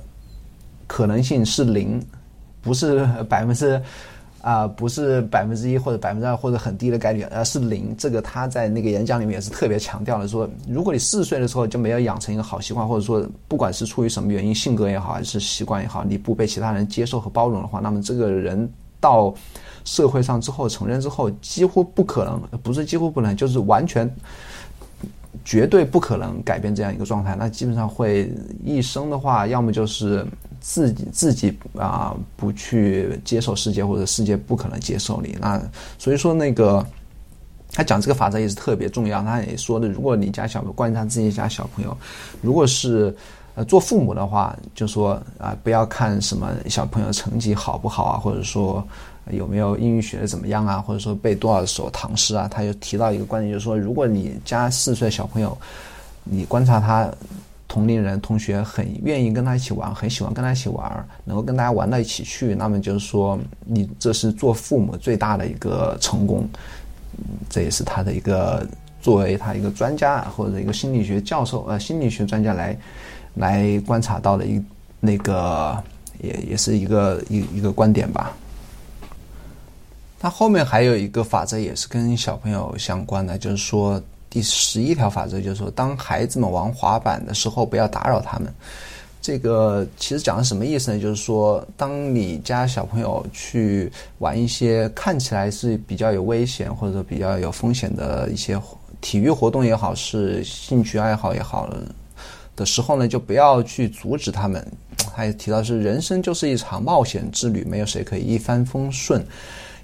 [0.86, 2.02] 可能性是零，
[2.62, 3.78] 不是百分之。
[4.42, 7.94] 啊，不是百分之一或者百分之二或者很低的概率，而是零。
[7.96, 19.32] 这个他在那个演讲里面也是特别强调的，说如果你四十岁的时候就没有养成一个好习惯，或者说不管是出于什么原因，性格也好还是习惯也好，你不被其他人接受和包容的话，那么这个人到
[19.84, 24.12] 社会上之后成人之后，几乎不可能，不是几乎不能，就是完全
[25.44, 27.36] 绝对不可能改变这样一个状态。
[27.36, 28.28] 那基本上会
[28.64, 30.26] 一生的话，要么就是。
[30.62, 35.36] 自己自己啊，不去接受世界，或者世界不可能接受你。
[35.40, 35.60] 那
[35.98, 36.86] 所以说，那个
[37.72, 39.20] 他讲这个法则也是特别重要。
[39.24, 41.94] 他也说的，如果你家小，观察自己家小朋友，
[42.40, 43.12] 如果是
[43.56, 48.86] 呃做父母的话，就说啊，不要看什么小朋友成绩好不好啊，或者说
[49.32, 52.46] 有没有英语学的怎么样啊，或者说背多少首唐诗啊。
[52.48, 55.58] 他就提到一个观点，就是说，如果你家四岁小朋友，
[56.22, 57.10] 你观察他。
[57.72, 66.46] 同龄人、同学很愿意跟他一起玩，很喜欢跟他一起玩，能够跟大家玩到一起去，那么就是说，你这是做父母最大的一个成功。
[67.48, 68.66] 这也是他的一个
[69.00, 72.76] 作为他一个专家或者一个心理学教授呃心理学专家来
[73.36, 74.62] 来观察到的一
[75.00, 75.82] 那个
[76.20, 78.36] 也也是一个一一个观点吧。
[80.20, 83.98] 他后面还有一个法则也是跟小朋友相关的，就是说
[84.32, 88.50] 第十一条法则就是说，当孩子们玩滑板的时候，不要打扰他们。
[89.20, 90.98] 这个其实讲的什么意思呢？
[90.98, 98.58] 就是说，当你家小朋友去玩一些看起来是比较有危险或者比较有风险的一些
[99.02, 101.68] 体育活动也好，是兴趣爱好也好
[102.56, 104.66] 的时候呢，就不要去阻止他们。
[105.14, 109.22] 他也提到是人生就是一场冒险之旅，没有谁可以一帆风顺。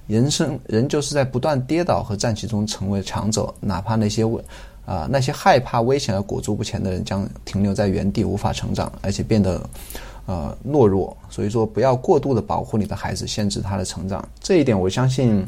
[0.09, 4.43] 人生人就是在不断跌倒和站起中成为强者，哪怕那些危
[4.87, 9.63] 啊那些害怕危险而裹足不前的人将停留在原地，无法成长，而且变得
[10.25, 11.15] 呃懦弱。
[11.29, 14.27] 所以说，不要过度的保护你的孩子，限制他的成长。
[14.41, 15.47] 这一点，我相信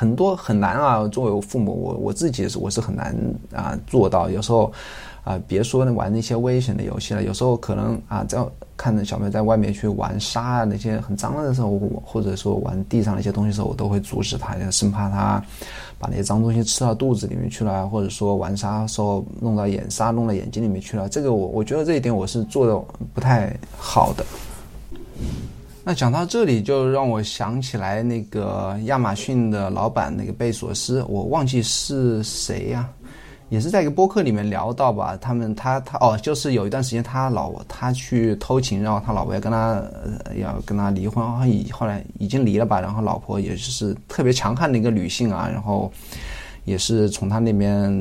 [0.00, 1.06] 很多很难啊。
[1.08, 3.14] 作为我父母，我我自己是我是很难
[3.54, 4.30] 啊做到。
[4.30, 4.72] 有时候。
[5.22, 8.42] 啊，别说玩那些危险的游戏了，有时候可能啊，在
[8.74, 15.44] 看着小朋友在外面去玩沙啊那些很脏的时候，或者说玩地上的一些东西的时候，我都会阻止他，生怕他
[15.98, 21.06] 把那些脏东西吃到肚子里面去了，或者说玩沙的时候弄到眼沙弄到眼睛里面去了。
[21.06, 22.74] 这个我我觉得这一点我是做的
[23.12, 24.24] 不太好的。
[25.90, 32.88] 那讲到这里，就让我想起来那个亚马逊的老板那个贝索斯，我忘记是谁呀。
[33.48, 39.82] 也是在一个播客里面聊到吧，他们他他哦，就是有一段时间他老他去偷情，然后他老婆要跟他
[40.36, 45.92] 要跟他离婚，后已后来已经离了吧，然后老婆也就是特别强悍的一个女性啊，然后
[46.66, 47.92] 也是从他那边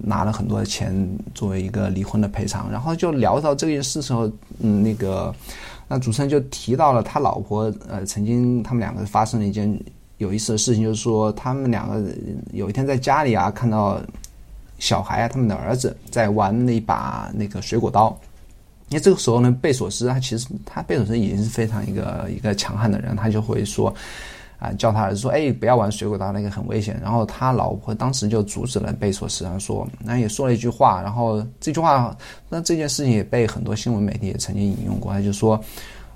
[0.00, 0.96] 拿了很多钱
[1.34, 5.34] 作为一个离婚的赔偿，然后就聊到这件事时候，嗯，那个
[5.92, 9.78] 那主持人就提到了他老婆呃曾经他们两个发生了一件
[10.16, 12.02] 有意思的事情，就是说他们两个
[12.52, 14.00] 有一天在家里啊看到。
[14.78, 18.08] 小孩啊，他们的儿子在玩那把那个水果刀，
[18.88, 23.94] 因为这个时候呢，贝索斯他其实他贝索斯已经是非常一个一个强悍的人，他就会说
[24.62, 26.96] 啊，叫他儿子说，哎，不要玩水果刀，那个很危险。
[27.02, 32.16] 然后他老婆当时就阻止了贝索斯，然后说，那也说了一句话，然后这句话，
[32.48, 35.60] 那这件事情也被很多新闻媒体也曾经引用过，他就说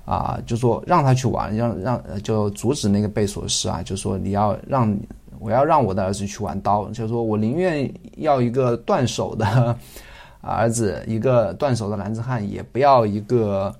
[0.05, 4.97] 啊，就说让他去玩，让让就阻止那个贝索斯啊，就说你要让。
[5.39, 9.77] 我要让我的儿子去玩刀，就说我宁愿要一个断手的
[10.41, 13.71] 儿子，一个断手的男子汉，也不要一个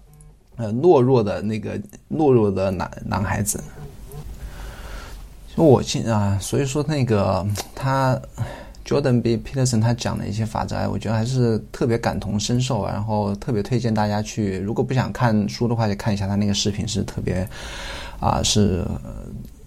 [0.58, 1.72] 呃懦弱的那个
[2.12, 3.60] 懦弱的男男孩子。
[5.66, 8.20] 我现啊，所以说那个他
[8.86, 12.86] Jordan B Peterson 他讲的一些法则，我觉得还是特别感同身受。
[12.86, 17.48] 然后特别推荐大家去，如果不想看书的话，就看一下他那个视频，是特别
[18.20, 18.86] 啊是。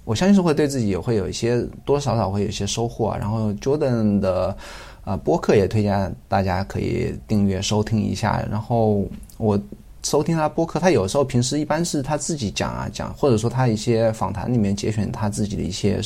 [0.05, 3.17] 我相信是会对自己也会有一些多多少少会有一些收获。
[3.21, 4.57] 然后 Jordan 的
[5.05, 8.45] 啊播客也推荐大家可以订阅收听一下。
[8.51, 9.05] 然后
[9.37, 9.61] 我
[10.03, 16.01] 收听他播客，他有时候平时一般是他自己讲啊讲，或者说他一些访谈里面节选他自己的一些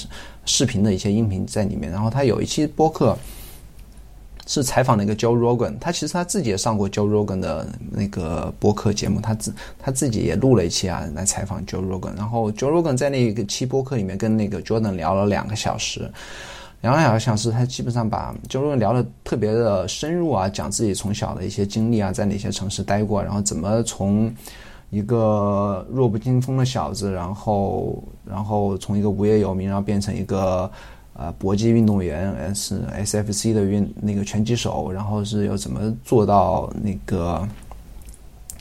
[0.45, 1.91] 视频的一些音频在里面。
[1.91, 3.17] 然后他有一期播客。
[4.47, 12.15] 是采访那个 Joe Rogan，他其实他自己也上过 Joe Rogan 的那个播客节目，他自他自己也录了一期啊，来采访 Joe Rogan。
[12.15, 16.13] 然后 Joe Rogan 在那个期播客里面跟那个 Jordan 聊了两个小时，
[16.85, 24.33] 两个小时小时，他基本上把就是聊的特别的深入啊，讲自己从小的一些经历啊，在哪些城市待过，然后怎么从
[24.91, 30.71] 一个弱不禁风的小子，然后然后从一个无业游民，然后变成一个。
[31.17, 37.49] 啊，搏击运动员是 SFC 的运那个拳击手，然后是又怎么做到那个，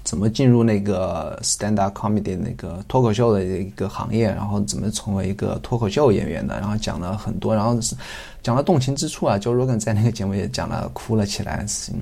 [0.04, 7.96] 怎么进入那个 stand up comedy 那个脱口秀的一个行业，然后怎么成为一个脱口秀演员的，然后讲了很多，然后是
[8.42, 11.66] 讲了动情之处啊，Joe Rogan 在那个节目也讲了，哭了起来。
[11.92, 12.00] 嗯，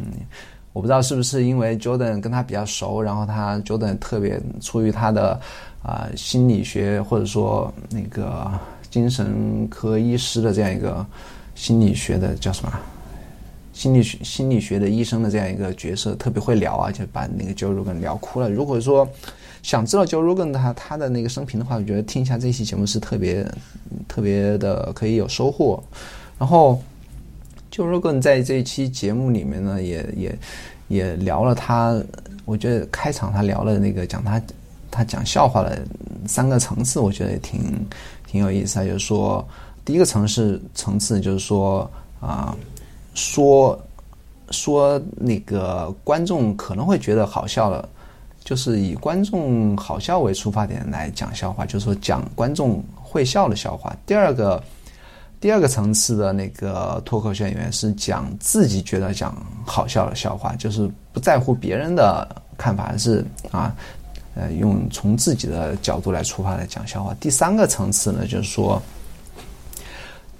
[0.73, 5.39] 我不知道是不是因为 Jordan 跟他比较熟，然后他 Jordan 特别出于他的
[5.83, 8.51] 啊心理学或者说那个。
[8.91, 11.05] 精神科医师的这样一个
[11.55, 12.73] 心理学的叫什么？
[13.73, 18.49] 心理学心理学的医生的这样一个角色，特别会聊啊，就把那个 Joe Rogan 聊哭了。
[18.49, 19.07] 如果说
[19.63, 23.45] 想知道 Joe Rogan 他他的那个生平的话，我觉得听一下这期节目是特别
[24.07, 25.81] 特别的可以有收获。
[26.37, 26.81] 然后
[27.71, 30.39] Joe Rogan 在这一期节目里面呢，也也
[30.87, 32.01] 也聊了他，
[32.45, 34.41] 我觉得开场他聊了那个讲他
[34.89, 35.79] 他讲笑话的
[36.27, 37.59] 三个层次，我觉得也挺。
[38.27, 39.45] 挺有意思啊，就是说，
[39.83, 41.91] 第一个层次层次就是说
[42.21, 42.55] 啊，
[43.13, 43.79] 说
[44.49, 47.87] 说那个观众可能会觉得好笑的，
[48.43, 53.95] 就是以观众好笑为出发点来讲笑话，就是说讲观众会笑的笑话。
[54.05, 54.61] 第二个
[55.39, 59.35] 第二个层次的那个脱口秀演员是讲自己觉得讲
[59.65, 63.75] 好笑的笑话，就是不在乎别人的看法，是啊。
[64.33, 67.13] 呃，用从自己的角度来出发来讲笑话。
[67.19, 68.81] 第三个层次呢，就是说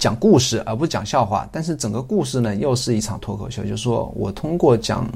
[0.01, 5.07] 讲故事而不讲笑话，但是整个故事呢又是一场脱口秀，就是说我通过讲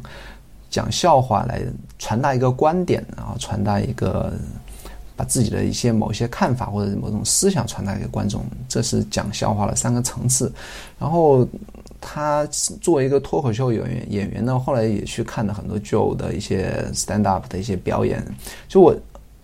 [0.69, 1.61] 讲笑话来
[1.97, 4.31] 传达一个观点，然后传达一个。
[5.17, 10.51] 把自己的一些某些看法或者某种思想传达给观众，这是讲笑话的三个层次。
[10.99, 11.47] 然后
[12.01, 12.45] 他
[12.81, 18.21] 作为一个脱口秀演员，演员呢，后来也去看了很多旧的一些 stand up 的一些表演。
[18.67, 18.93] 就我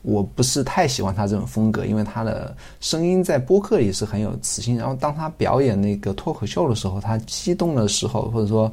[0.02, 4.78] 我不是太喜欢他这种风格，因为他的声音在播客里是很有磁性。
[4.78, 8.72] 然后当他表演那个脱口秀的时候，他激动的时候，或者说。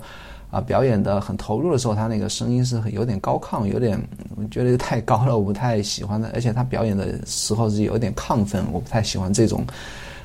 [0.51, 4.03] 啊，表演的很投入的时候，他那个声音是有点高亢，有点
[4.35, 6.31] 我觉得太高了，我不太喜欢的。
[6.33, 9.63] 而且他表演的时候是有点亢奋，我不太喜欢这种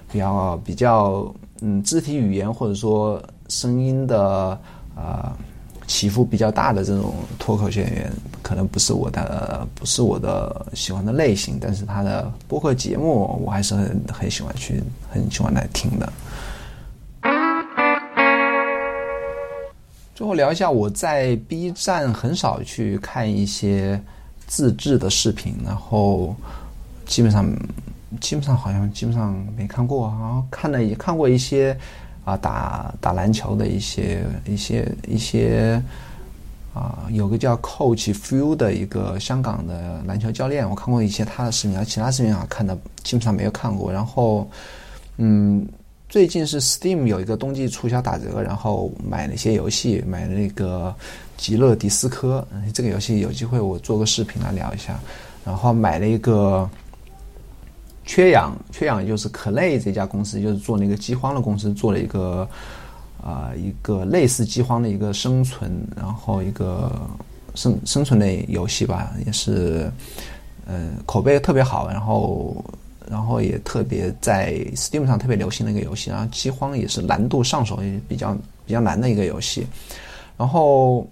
[0.10, 1.30] 比较比较
[1.60, 4.58] 嗯肢体语言或者说声音的
[4.96, 5.36] 啊
[5.94, 11.60] 起伏比较大的这种脱口秀演员，可能不是我的不是我的喜欢的类型。
[11.62, 14.82] 但是他的播客节目，我还是很很喜欢去
[15.12, 16.12] 很喜欢来听的。
[20.16, 24.02] 最后聊一下，我在 B 站很少去看一些
[24.48, 26.36] 自制的视频，然后
[27.06, 27.46] 基本上
[28.20, 31.78] 基本上好像基本上没看过，然后看了也看过一些
[32.26, 35.82] 啊打打篮球的一些一些一些
[36.74, 44.50] 啊有个叫 Coach Few 的一个香港的篮球教练，我看过一些他的视频，其他视频啊看的基本上没有看过，然后
[45.18, 45.68] 嗯。
[46.10, 50.96] 最近是 Steam 有一个冬季促销打折，然后买了一些游戏，买了那个
[51.42, 55.00] 《极乐迪斯科》这个游戏，有机会我做个视频来聊一下。
[55.44, 56.70] 然后买了一个
[58.06, 62.48] 缺氧，缺氧就是 Clay 这家公司，就是做那个饥荒的公司，做了一个
[63.24, 66.92] 啊一个类似饥荒的一个生存，然后一个
[67.56, 69.92] 生生存类游戏吧，也是
[70.66, 72.64] 呃口碑特别好，然后。
[73.12, 78.34] 然后也特别在 Steam 上特别流行的一个游戏，然后饥荒也是难度上手也比较
[78.66, 79.68] 比较难的一个游戏。
[80.38, 81.06] 然后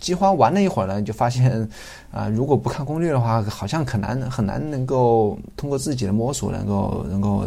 [0.00, 1.68] 饥荒玩了一会儿呢，就发现
[2.12, 7.44] 啊，如果不看攻略的话，好像很难很难能够通过自己的摸索能够能够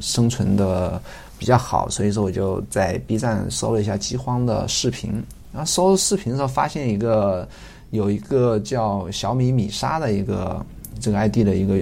[0.00, 1.00] 生存的
[1.38, 1.88] 比较好。
[1.88, 5.12] 所以说我就在 B 站搜了一下饥荒的视频，
[5.52, 7.48] 然后搜视频的时候发现一个
[7.90, 10.64] 有一个叫小米米莎的一个
[11.00, 11.78] 这个 ID 的一个。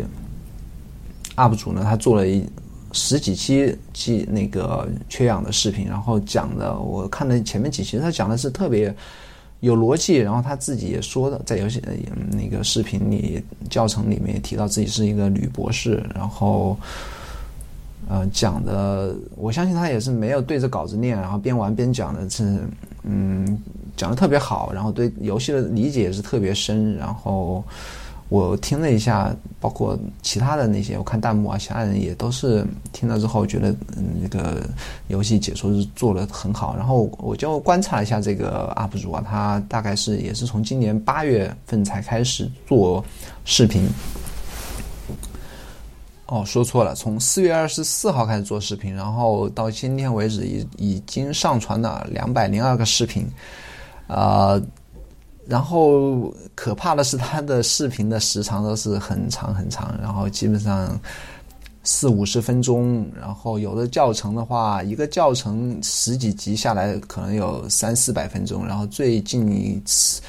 [1.37, 2.49] UP 主呢，他做了一
[2.93, 8.95] 十几期期那个缺氧的视频，然后讲的我看了前面几期，他讲的是特别
[9.65, 11.83] 有逻辑，然后他自己也说的，在游戏
[12.31, 16.77] 那个视频里教程里面也提到自己是一个女博士，然后
[18.09, 22.61] 呃讲的，我相信他也是没有对着稿子念，然后边玩边讲的是
[23.03, 23.59] 嗯
[23.97, 27.65] 讲的特别好，然后对游戏的理解也是特别深，然后。
[28.35, 34.61] 我听了一下，包括其他的那些，我看弹幕啊，其他人也都是听了之后觉得，嗯，那个
[35.07, 36.75] 游戏解说是做的很好。
[36.77, 43.05] 然后我就观察了一下这个 UP 主啊，他大概是也是从今年八月份才开始做
[43.45, 43.89] 视频。
[46.27, 53.29] 哦，说错了，从四月二十四号开始做视频，然后到今天为止已已经上传了两百零二个视频，
[54.09, 54.61] 啊。
[55.47, 60.99] 然后可怕的是，他的视频的时长都是很长很长，然后基本上
[61.83, 63.07] 四五十分钟。
[63.19, 68.67] 然后有的教程的话，一个教程十几集下来可能有三四百分钟。
[68.67, 70.21] 然后最近一次。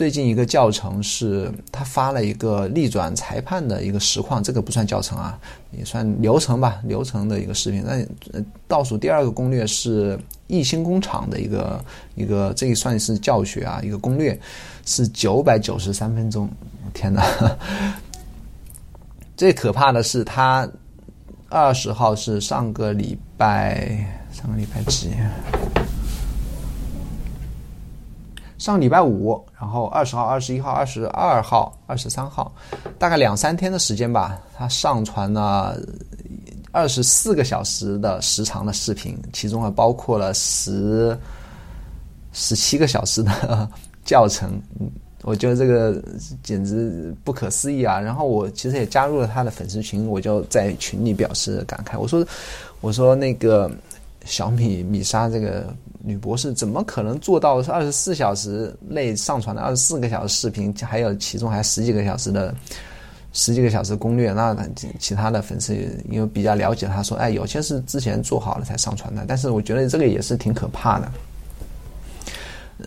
[0.00, 5.38] 最近一个教程是他发了一个逆转裁判的一个实况，这个不算教程啊，
[5.72, 7.84] 也算流程吧，流程的一个视频。
[7.84, 8.02] 那
[8.66, 11.84] 倒数第二个攻略是艺兴工厂的一个
[12.14, 14.40] 一个，这也算是教学啊，一个攻略
[14.86, 16.48] 是九百九十三分钟。
[16.94, 17.22] 天哪！
[19.36, 20.66] 最可怕的是他
[21.50, 23.86] 二十号是上个礼拜，
[24.32, 25.10] 上个礼拜几？
[28.60, 32.52] 上礼拜五，然后二十号、二十一号、二十二号、二十三号，
[32.98, 35.80] 大概两三天的时间吧，他上传了
[36.70, 41.18] 二十四个小时的时长的视频，其中还包括了十
[42.34, 43.66] 十七个小时的
[44.04, 44.60] 教程。
[45.22, 46.02] 我觉得这个
[46.42, 47.98] 简直不可思议啊！
[47.98, 52.26] 然后我其实也加入了他的粉丝群，我就在群里表示感慨，我说
[52.82, 53.70] ：“我说那个
[54.24, 62.54] 小米米莎这个。”女博士怎么可能做到二十四小时内上传的二十四个小时视频，还有其中还十几个小时的
[63.34, 64.32] 十几个小时攻略？
[64.32, 64.56] 那
[64.98, 65.76] 其他的粉丝
[66.08, 71.12] 因为比较了解，他说：“哎，有些是之前做好了才上传的。”但是我觉得这个也是挺可怕的。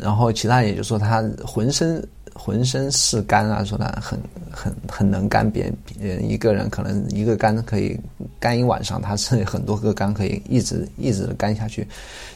[0.02, 4.20] 然后其他也就说他浑身浑身是肝啊，说他很
[4.52, 8.00] 很很能干，别人一个人可能一个肝可以
[8.40, 11.88] 干一晚上，他是很多个肝可以一直一直的干下去。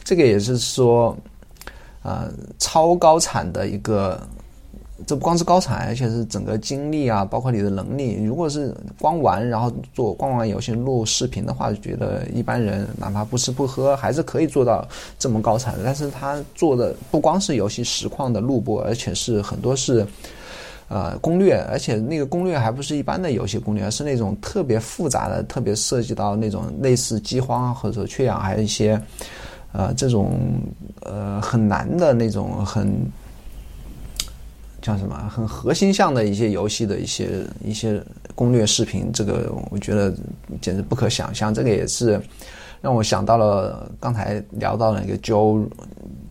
[0.04, 1.16] 这个也是说，
[2.02, 4.20] 呃，超高产的一个。
[5.06, 8.20] 这不光是高产，而且是整个精力啊，包括你的能力。
[8.24, 14.84] 如果是光玩，然后做光玩游戏、录视频的话，就觉得一般人哪怕不吃不喝，还是可以做到
[15.16, 15.76] 这么高产。
[15.84, 20.04] 但是他做的不光是游戏实况的录播，而且是很多是
[20.88, 29.00] 呃攻略，而且那个攻略还不是一般的游戏攻略，而是那种特别复杂的、特别涉及到那种类似饥荒或者缺氧，还有一些
[29.72, 30.40] 呃这种
[31.04, 32.92] 呃很难的那种很。
[34.80, 37.28] 叫什么很核心向的一些游戏的一些
[37.64, 38.00] 一些
[38.34, 40.14] 攻略视频，这个我觉得
[40.60, 41.52] 简直不可想象。
[41.52, 42.20] 这个也是
[42.80, 45.66] 让我想到了刚才聊到的那个 Joe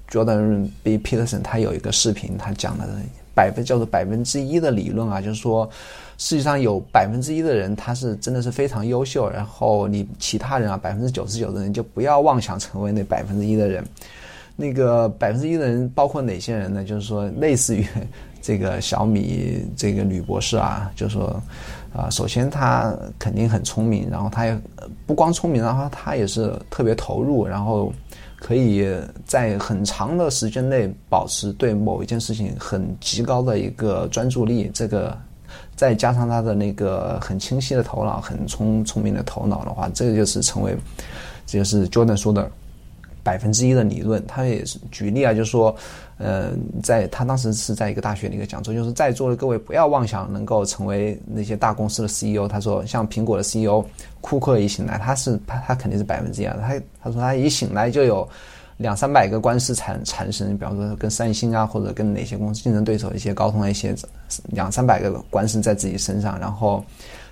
[0.10, 2.88] Jordan B Peterson，他有一个视频，他讲的
[3.36, 5.70] 百分叫做百分之一的理论啊，就是说
[6.18, 13.84] 世界上有百分之一的人他是真的是非常优秀，然后你其他人啊百分之九十九的人就不要妄想成为那百分之一的人。
[14.56, 16.84] 那个百分之一的人包括哪些人呢？
[16.84, 17.86] 就是说类似于。
[18.48, 21.38] 这个小米这个女博士啊，就说，
[21.94, 24.58] 啊，首先她肯定很聪明，然后她也
[25.06, 27.92] 不光聪明，然后她也是特别投入，然后
[28.40, 28.88] 可以
[29.26, 34.72] 在很长的时间内保持对某一件事情很极高的一个专注力。
[34.74, 35.18] 这个
[35.76, 40.74] 再加上她的那个很清晰的头脑，很聪聪明的头脑的话，这个就是成为，
[41.46, 42.50] 这就是 Jordan 说的
[43.24, 44.26] 百分之一的理论。
[44.26, 45.76] 他也是举例啊，就是说。
[46.18, 46.52] 呃，
[46.82, 52.48] 在他当时是在一个大学的一个讲座，就是在座的各位不要妄想能够成为那些大公司的 CEO。
[52.48, 53.86] 他说，像苹果的 CEO
[54.20, 56.58] 库克一醒来，他是他他肯定是百分之一啊。
[56.60, 58.28] 他他说他一醒来就有
[58.78, 63.96] 两三百个官司产产生，比方说跟三星啊或者跟哪些公司竞争对手一些高通的一些
[64.46, 66.84] 两三百个官司在自己身上，然后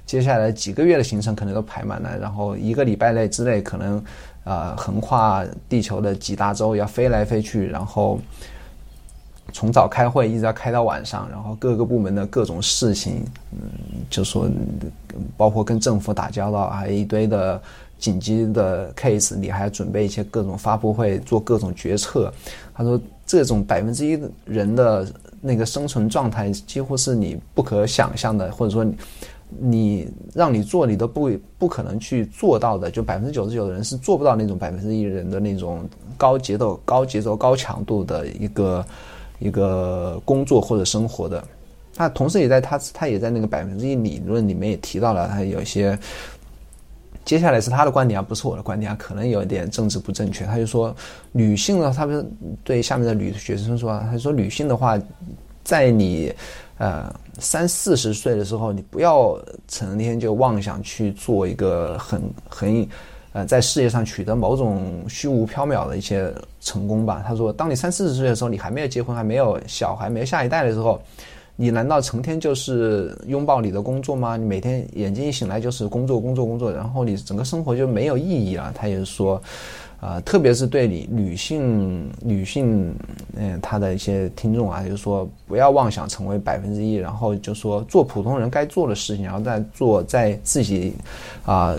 [0.06, 4.04] 接下来几个月的行程可能都排满了，然后一个礼拜内之内可能
[4.44, 8.20] 呃横跨地球的几大洲要飞来飞去，然后。
[9.56, 13.58] 从早开会一直要开到晚上，然后各个部门的各种事情，嗯，
[14.10, 14.50] 就说
[15.38, 17.62] 包括跟政府打交道，还一堆的
[17.98, 22.30] 紧急的 case，你还要准备一些各种发布会，做各种决策。
[22.74, 25.08] 他说，这种百分之一人的
[25.40, 28.86] 那个生存状态，几乎是你不可想象的，或者说
[29.58, 32.92] 你让你做，你都不不可能去做到的。
[32.92, 35.88] 就百分之九十九的人是做不到那种百分之一人的那种
[36.18, 38.86] 高节奏、高节奏、高强度的一个。
[39.40, 41.44] 一个工作或者生活的，
[41.96, 45.98] 他同时也在他他也在那个百分之一理论里面也提到了，他有一些，
[47.26, 50.46] 接下来是他的观点，啊不是我的观点啊，可能有点政治不正确。
[50.46, 50.96] 他就说，
[51.32, 52.30] 女性呢，他们
[52.64, 55.00] 对下面的女学生说，他说女性的话，
[55.64, 56.34] 在你
[56.78, 62.88] 呃三四十岁的时候，你不要成天就妄想去做一个很很。
[63.36, 67.22] 呃，在事业上取得某种虚无缥缈的一些成功吧。
[67.28, 71.02] 他说，当你三四十岁的时候，你还没有结婚，还没有小孩，没有下一代的时候，
[71.58, 74.38] 你难道成天就是拥抱你的工作吗？
[74.38, 78.72] 你每天眼睛一醒来就是工作，工作，工作，然后你整个生活就没有意义了。
[78.74, 79.42] 他也是说，
[80.00, 82.96] 啊，特别是对你女性女性，
[83.36, 90.94] 嗯，他的一些听众啊，就是说不要妄想成为百分之一，然后就说做普通人该做的事情，然后再做在自己
[91.46, 91.76] 啊。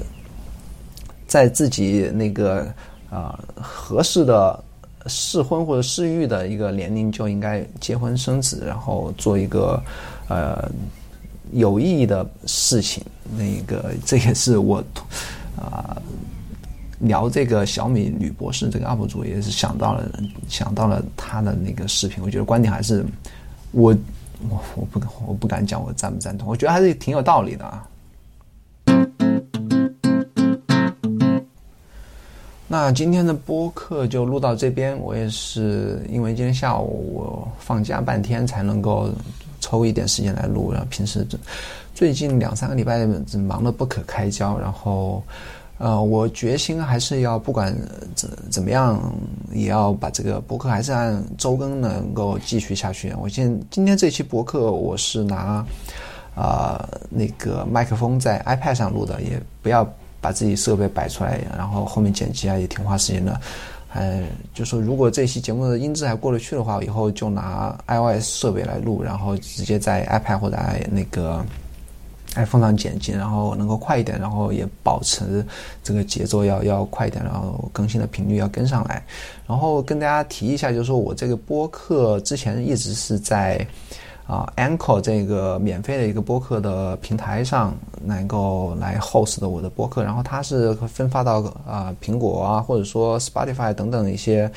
[1.36, 2.66] 在自己那个
[3.10, 4.58] 啊合适的
[5.06, 9.78] 适婚或者适育的一个年龄就应该结婚生子，然后做一个
[10.28, 10.66] 呃
[11.52, 13.04] 有意义的事情。
[13.36, 14.82] 那个这也是我
[15.58, 16.00] 啊
[17.00, 20.10] 聊这个小米女博士这个 UP 主也是想到了
[20.48, 23.04] 想到了他的那个视频，我觉得观点还是
[23.72, 23.94] 我
[24.48, 27.86] 我我不我不敢讲我赞不赞同，我觉得还是挺有道理的啊。
[32.68, 34.98] 那今天的播客就录到这边。
[34.98, 39.08] 我也是因为今天下午我放假半天才能够
[39.60, 40.72] 抽一点时间来录。
[40.72, 41.24] 然后平时
[41.94, 43.06] 最近两三个礼拜
[43.38, 44.58] 忙得不可开交。
[44.58, 45.22] 然后
[45.78, 47.72] 呃，我决心还是要不管
[48.16, 49.00] 怎怎么样，
[49.52, 53.14] 也要把这个博客还是按周更能够继续下去。
[53.20, 55.64] 我现今天这期博客我是拿
[56.34, 59.88] 啊那个麦克风在 iPad 上录的，也不要。
[60.26, 63.40] 把自己设备摆出来，然后后面剪辑啊也挺花时间的。
[63.94, 71.46] 嗯，就说如果这期节目的音质还过得去的话，以后就拿 iOS 设备来录，然后直接在 iPad 或者 i 那个
[72.34, 75.46] iPhone 上剪辑，然后能够快一点，然后也保持
[75.84, 79.00] 这个节奏要要快一点，然后更新的频率要跟上来。
[79.46, 83.64] 然后跟大家提一下，就是说我这个播客之前一直是在。
[84.26, 87.72] 啊，Anchor 这个免费的一个播客的平台上，
[88.02, 94.50] 能够来 host 的我的播客，然后它是分发到啊苹果啊，或者说 Spotify 等等一些，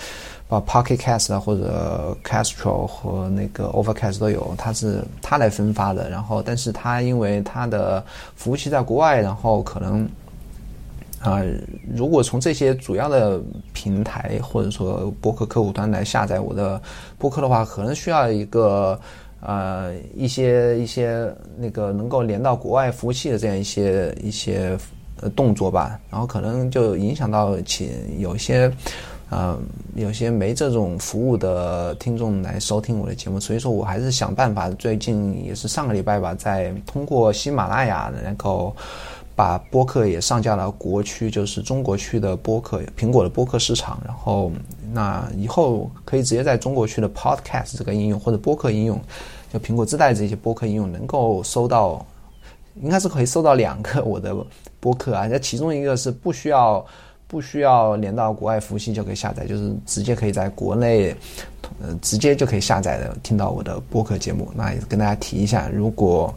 [0.48, 6.10] 把 Pocket Cast 啊或者 Castro 和那个 Overcast 都有，它是它来分发的。
[6.10, 8.04] 然后，但是它因为它的
[8.36, 10.10] 服务器在国外，然后可能
[11.22, 11.44] 啊，
[11.94, 13.40] 如果从这些主要的
[13.72, 16.82] 平台或者说播客客户端来下载我的
[17.20, 19.00] 播客的话，可能需要一个。
[19.42, 24.78] 呃，一些一些那个能够连到国外服务器的这样一些一些
[25.22, 28.72] 呃动作吧，然后可能就影响到请有些
[29.30, 29.58] 呃
[29.96, 38.76] 有些没这种服务的听众来收听我的节目，所以说我还是想办法，最近也是上个礼拜吧，在通过喜马拉雅能够。
[39.40, 43.98] 把播客也上架了国区，就是中国区的播客，苹果的播客市场。
[44.06, 44.52] 然后，
[44.92, 49.00] 那以后可以直接在中国区的 Podcast 这个应用或者播客应用，
[49.54, 52.06] 就苹果自带这些播客应用，能够搜到，
[52.82, 54.36] 应该是可以搜到两个我的
[54.82, 55.26] 播客啊。
[55.26, 56.86] 那其中一个是不需要
[57.26, 61.16] 不需要连到国外服务器就可以下载，就是直接可以在国内，
[61.82, 64.52] 呃，直接就可以下载的听到我的播客节目。
[64.54, 66.36] 那也跟大家提一下，如果。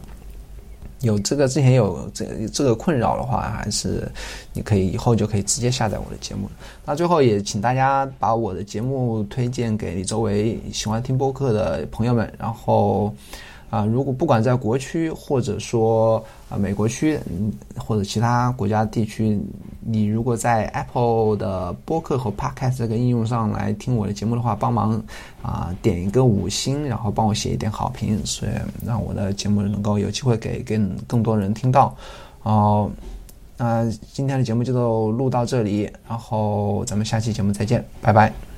[1.03, 4.11] 有这个之前有这这个困扰的话，还是
[4.53, 6.49] 你可以以后就可以直接下载我的节目。
[6.83, 13.13] 那最后也请大家把我的节目推荐给你周围喜欢听播客的朋友们，然后。
[13.73, 19.39] 啊，如果不管在国区，或者说啊美国区，嗯或者其他国家地区，
[19.79, 25.01] 你如果在 Apple 的播客和 Podcast 这个应用上来听我的节目的话，帮忙
[25.41, 28.51] 啊点一个五星，然后帮我写一点好评，所以
[28.85, 31.95] 让我的节目能够有机会给更更多人听到。
[32.43, 32.87] 哦，
[33.57, 38.52] 那今天的节目就录到这里，然后咱们下期节目再见，拜拜。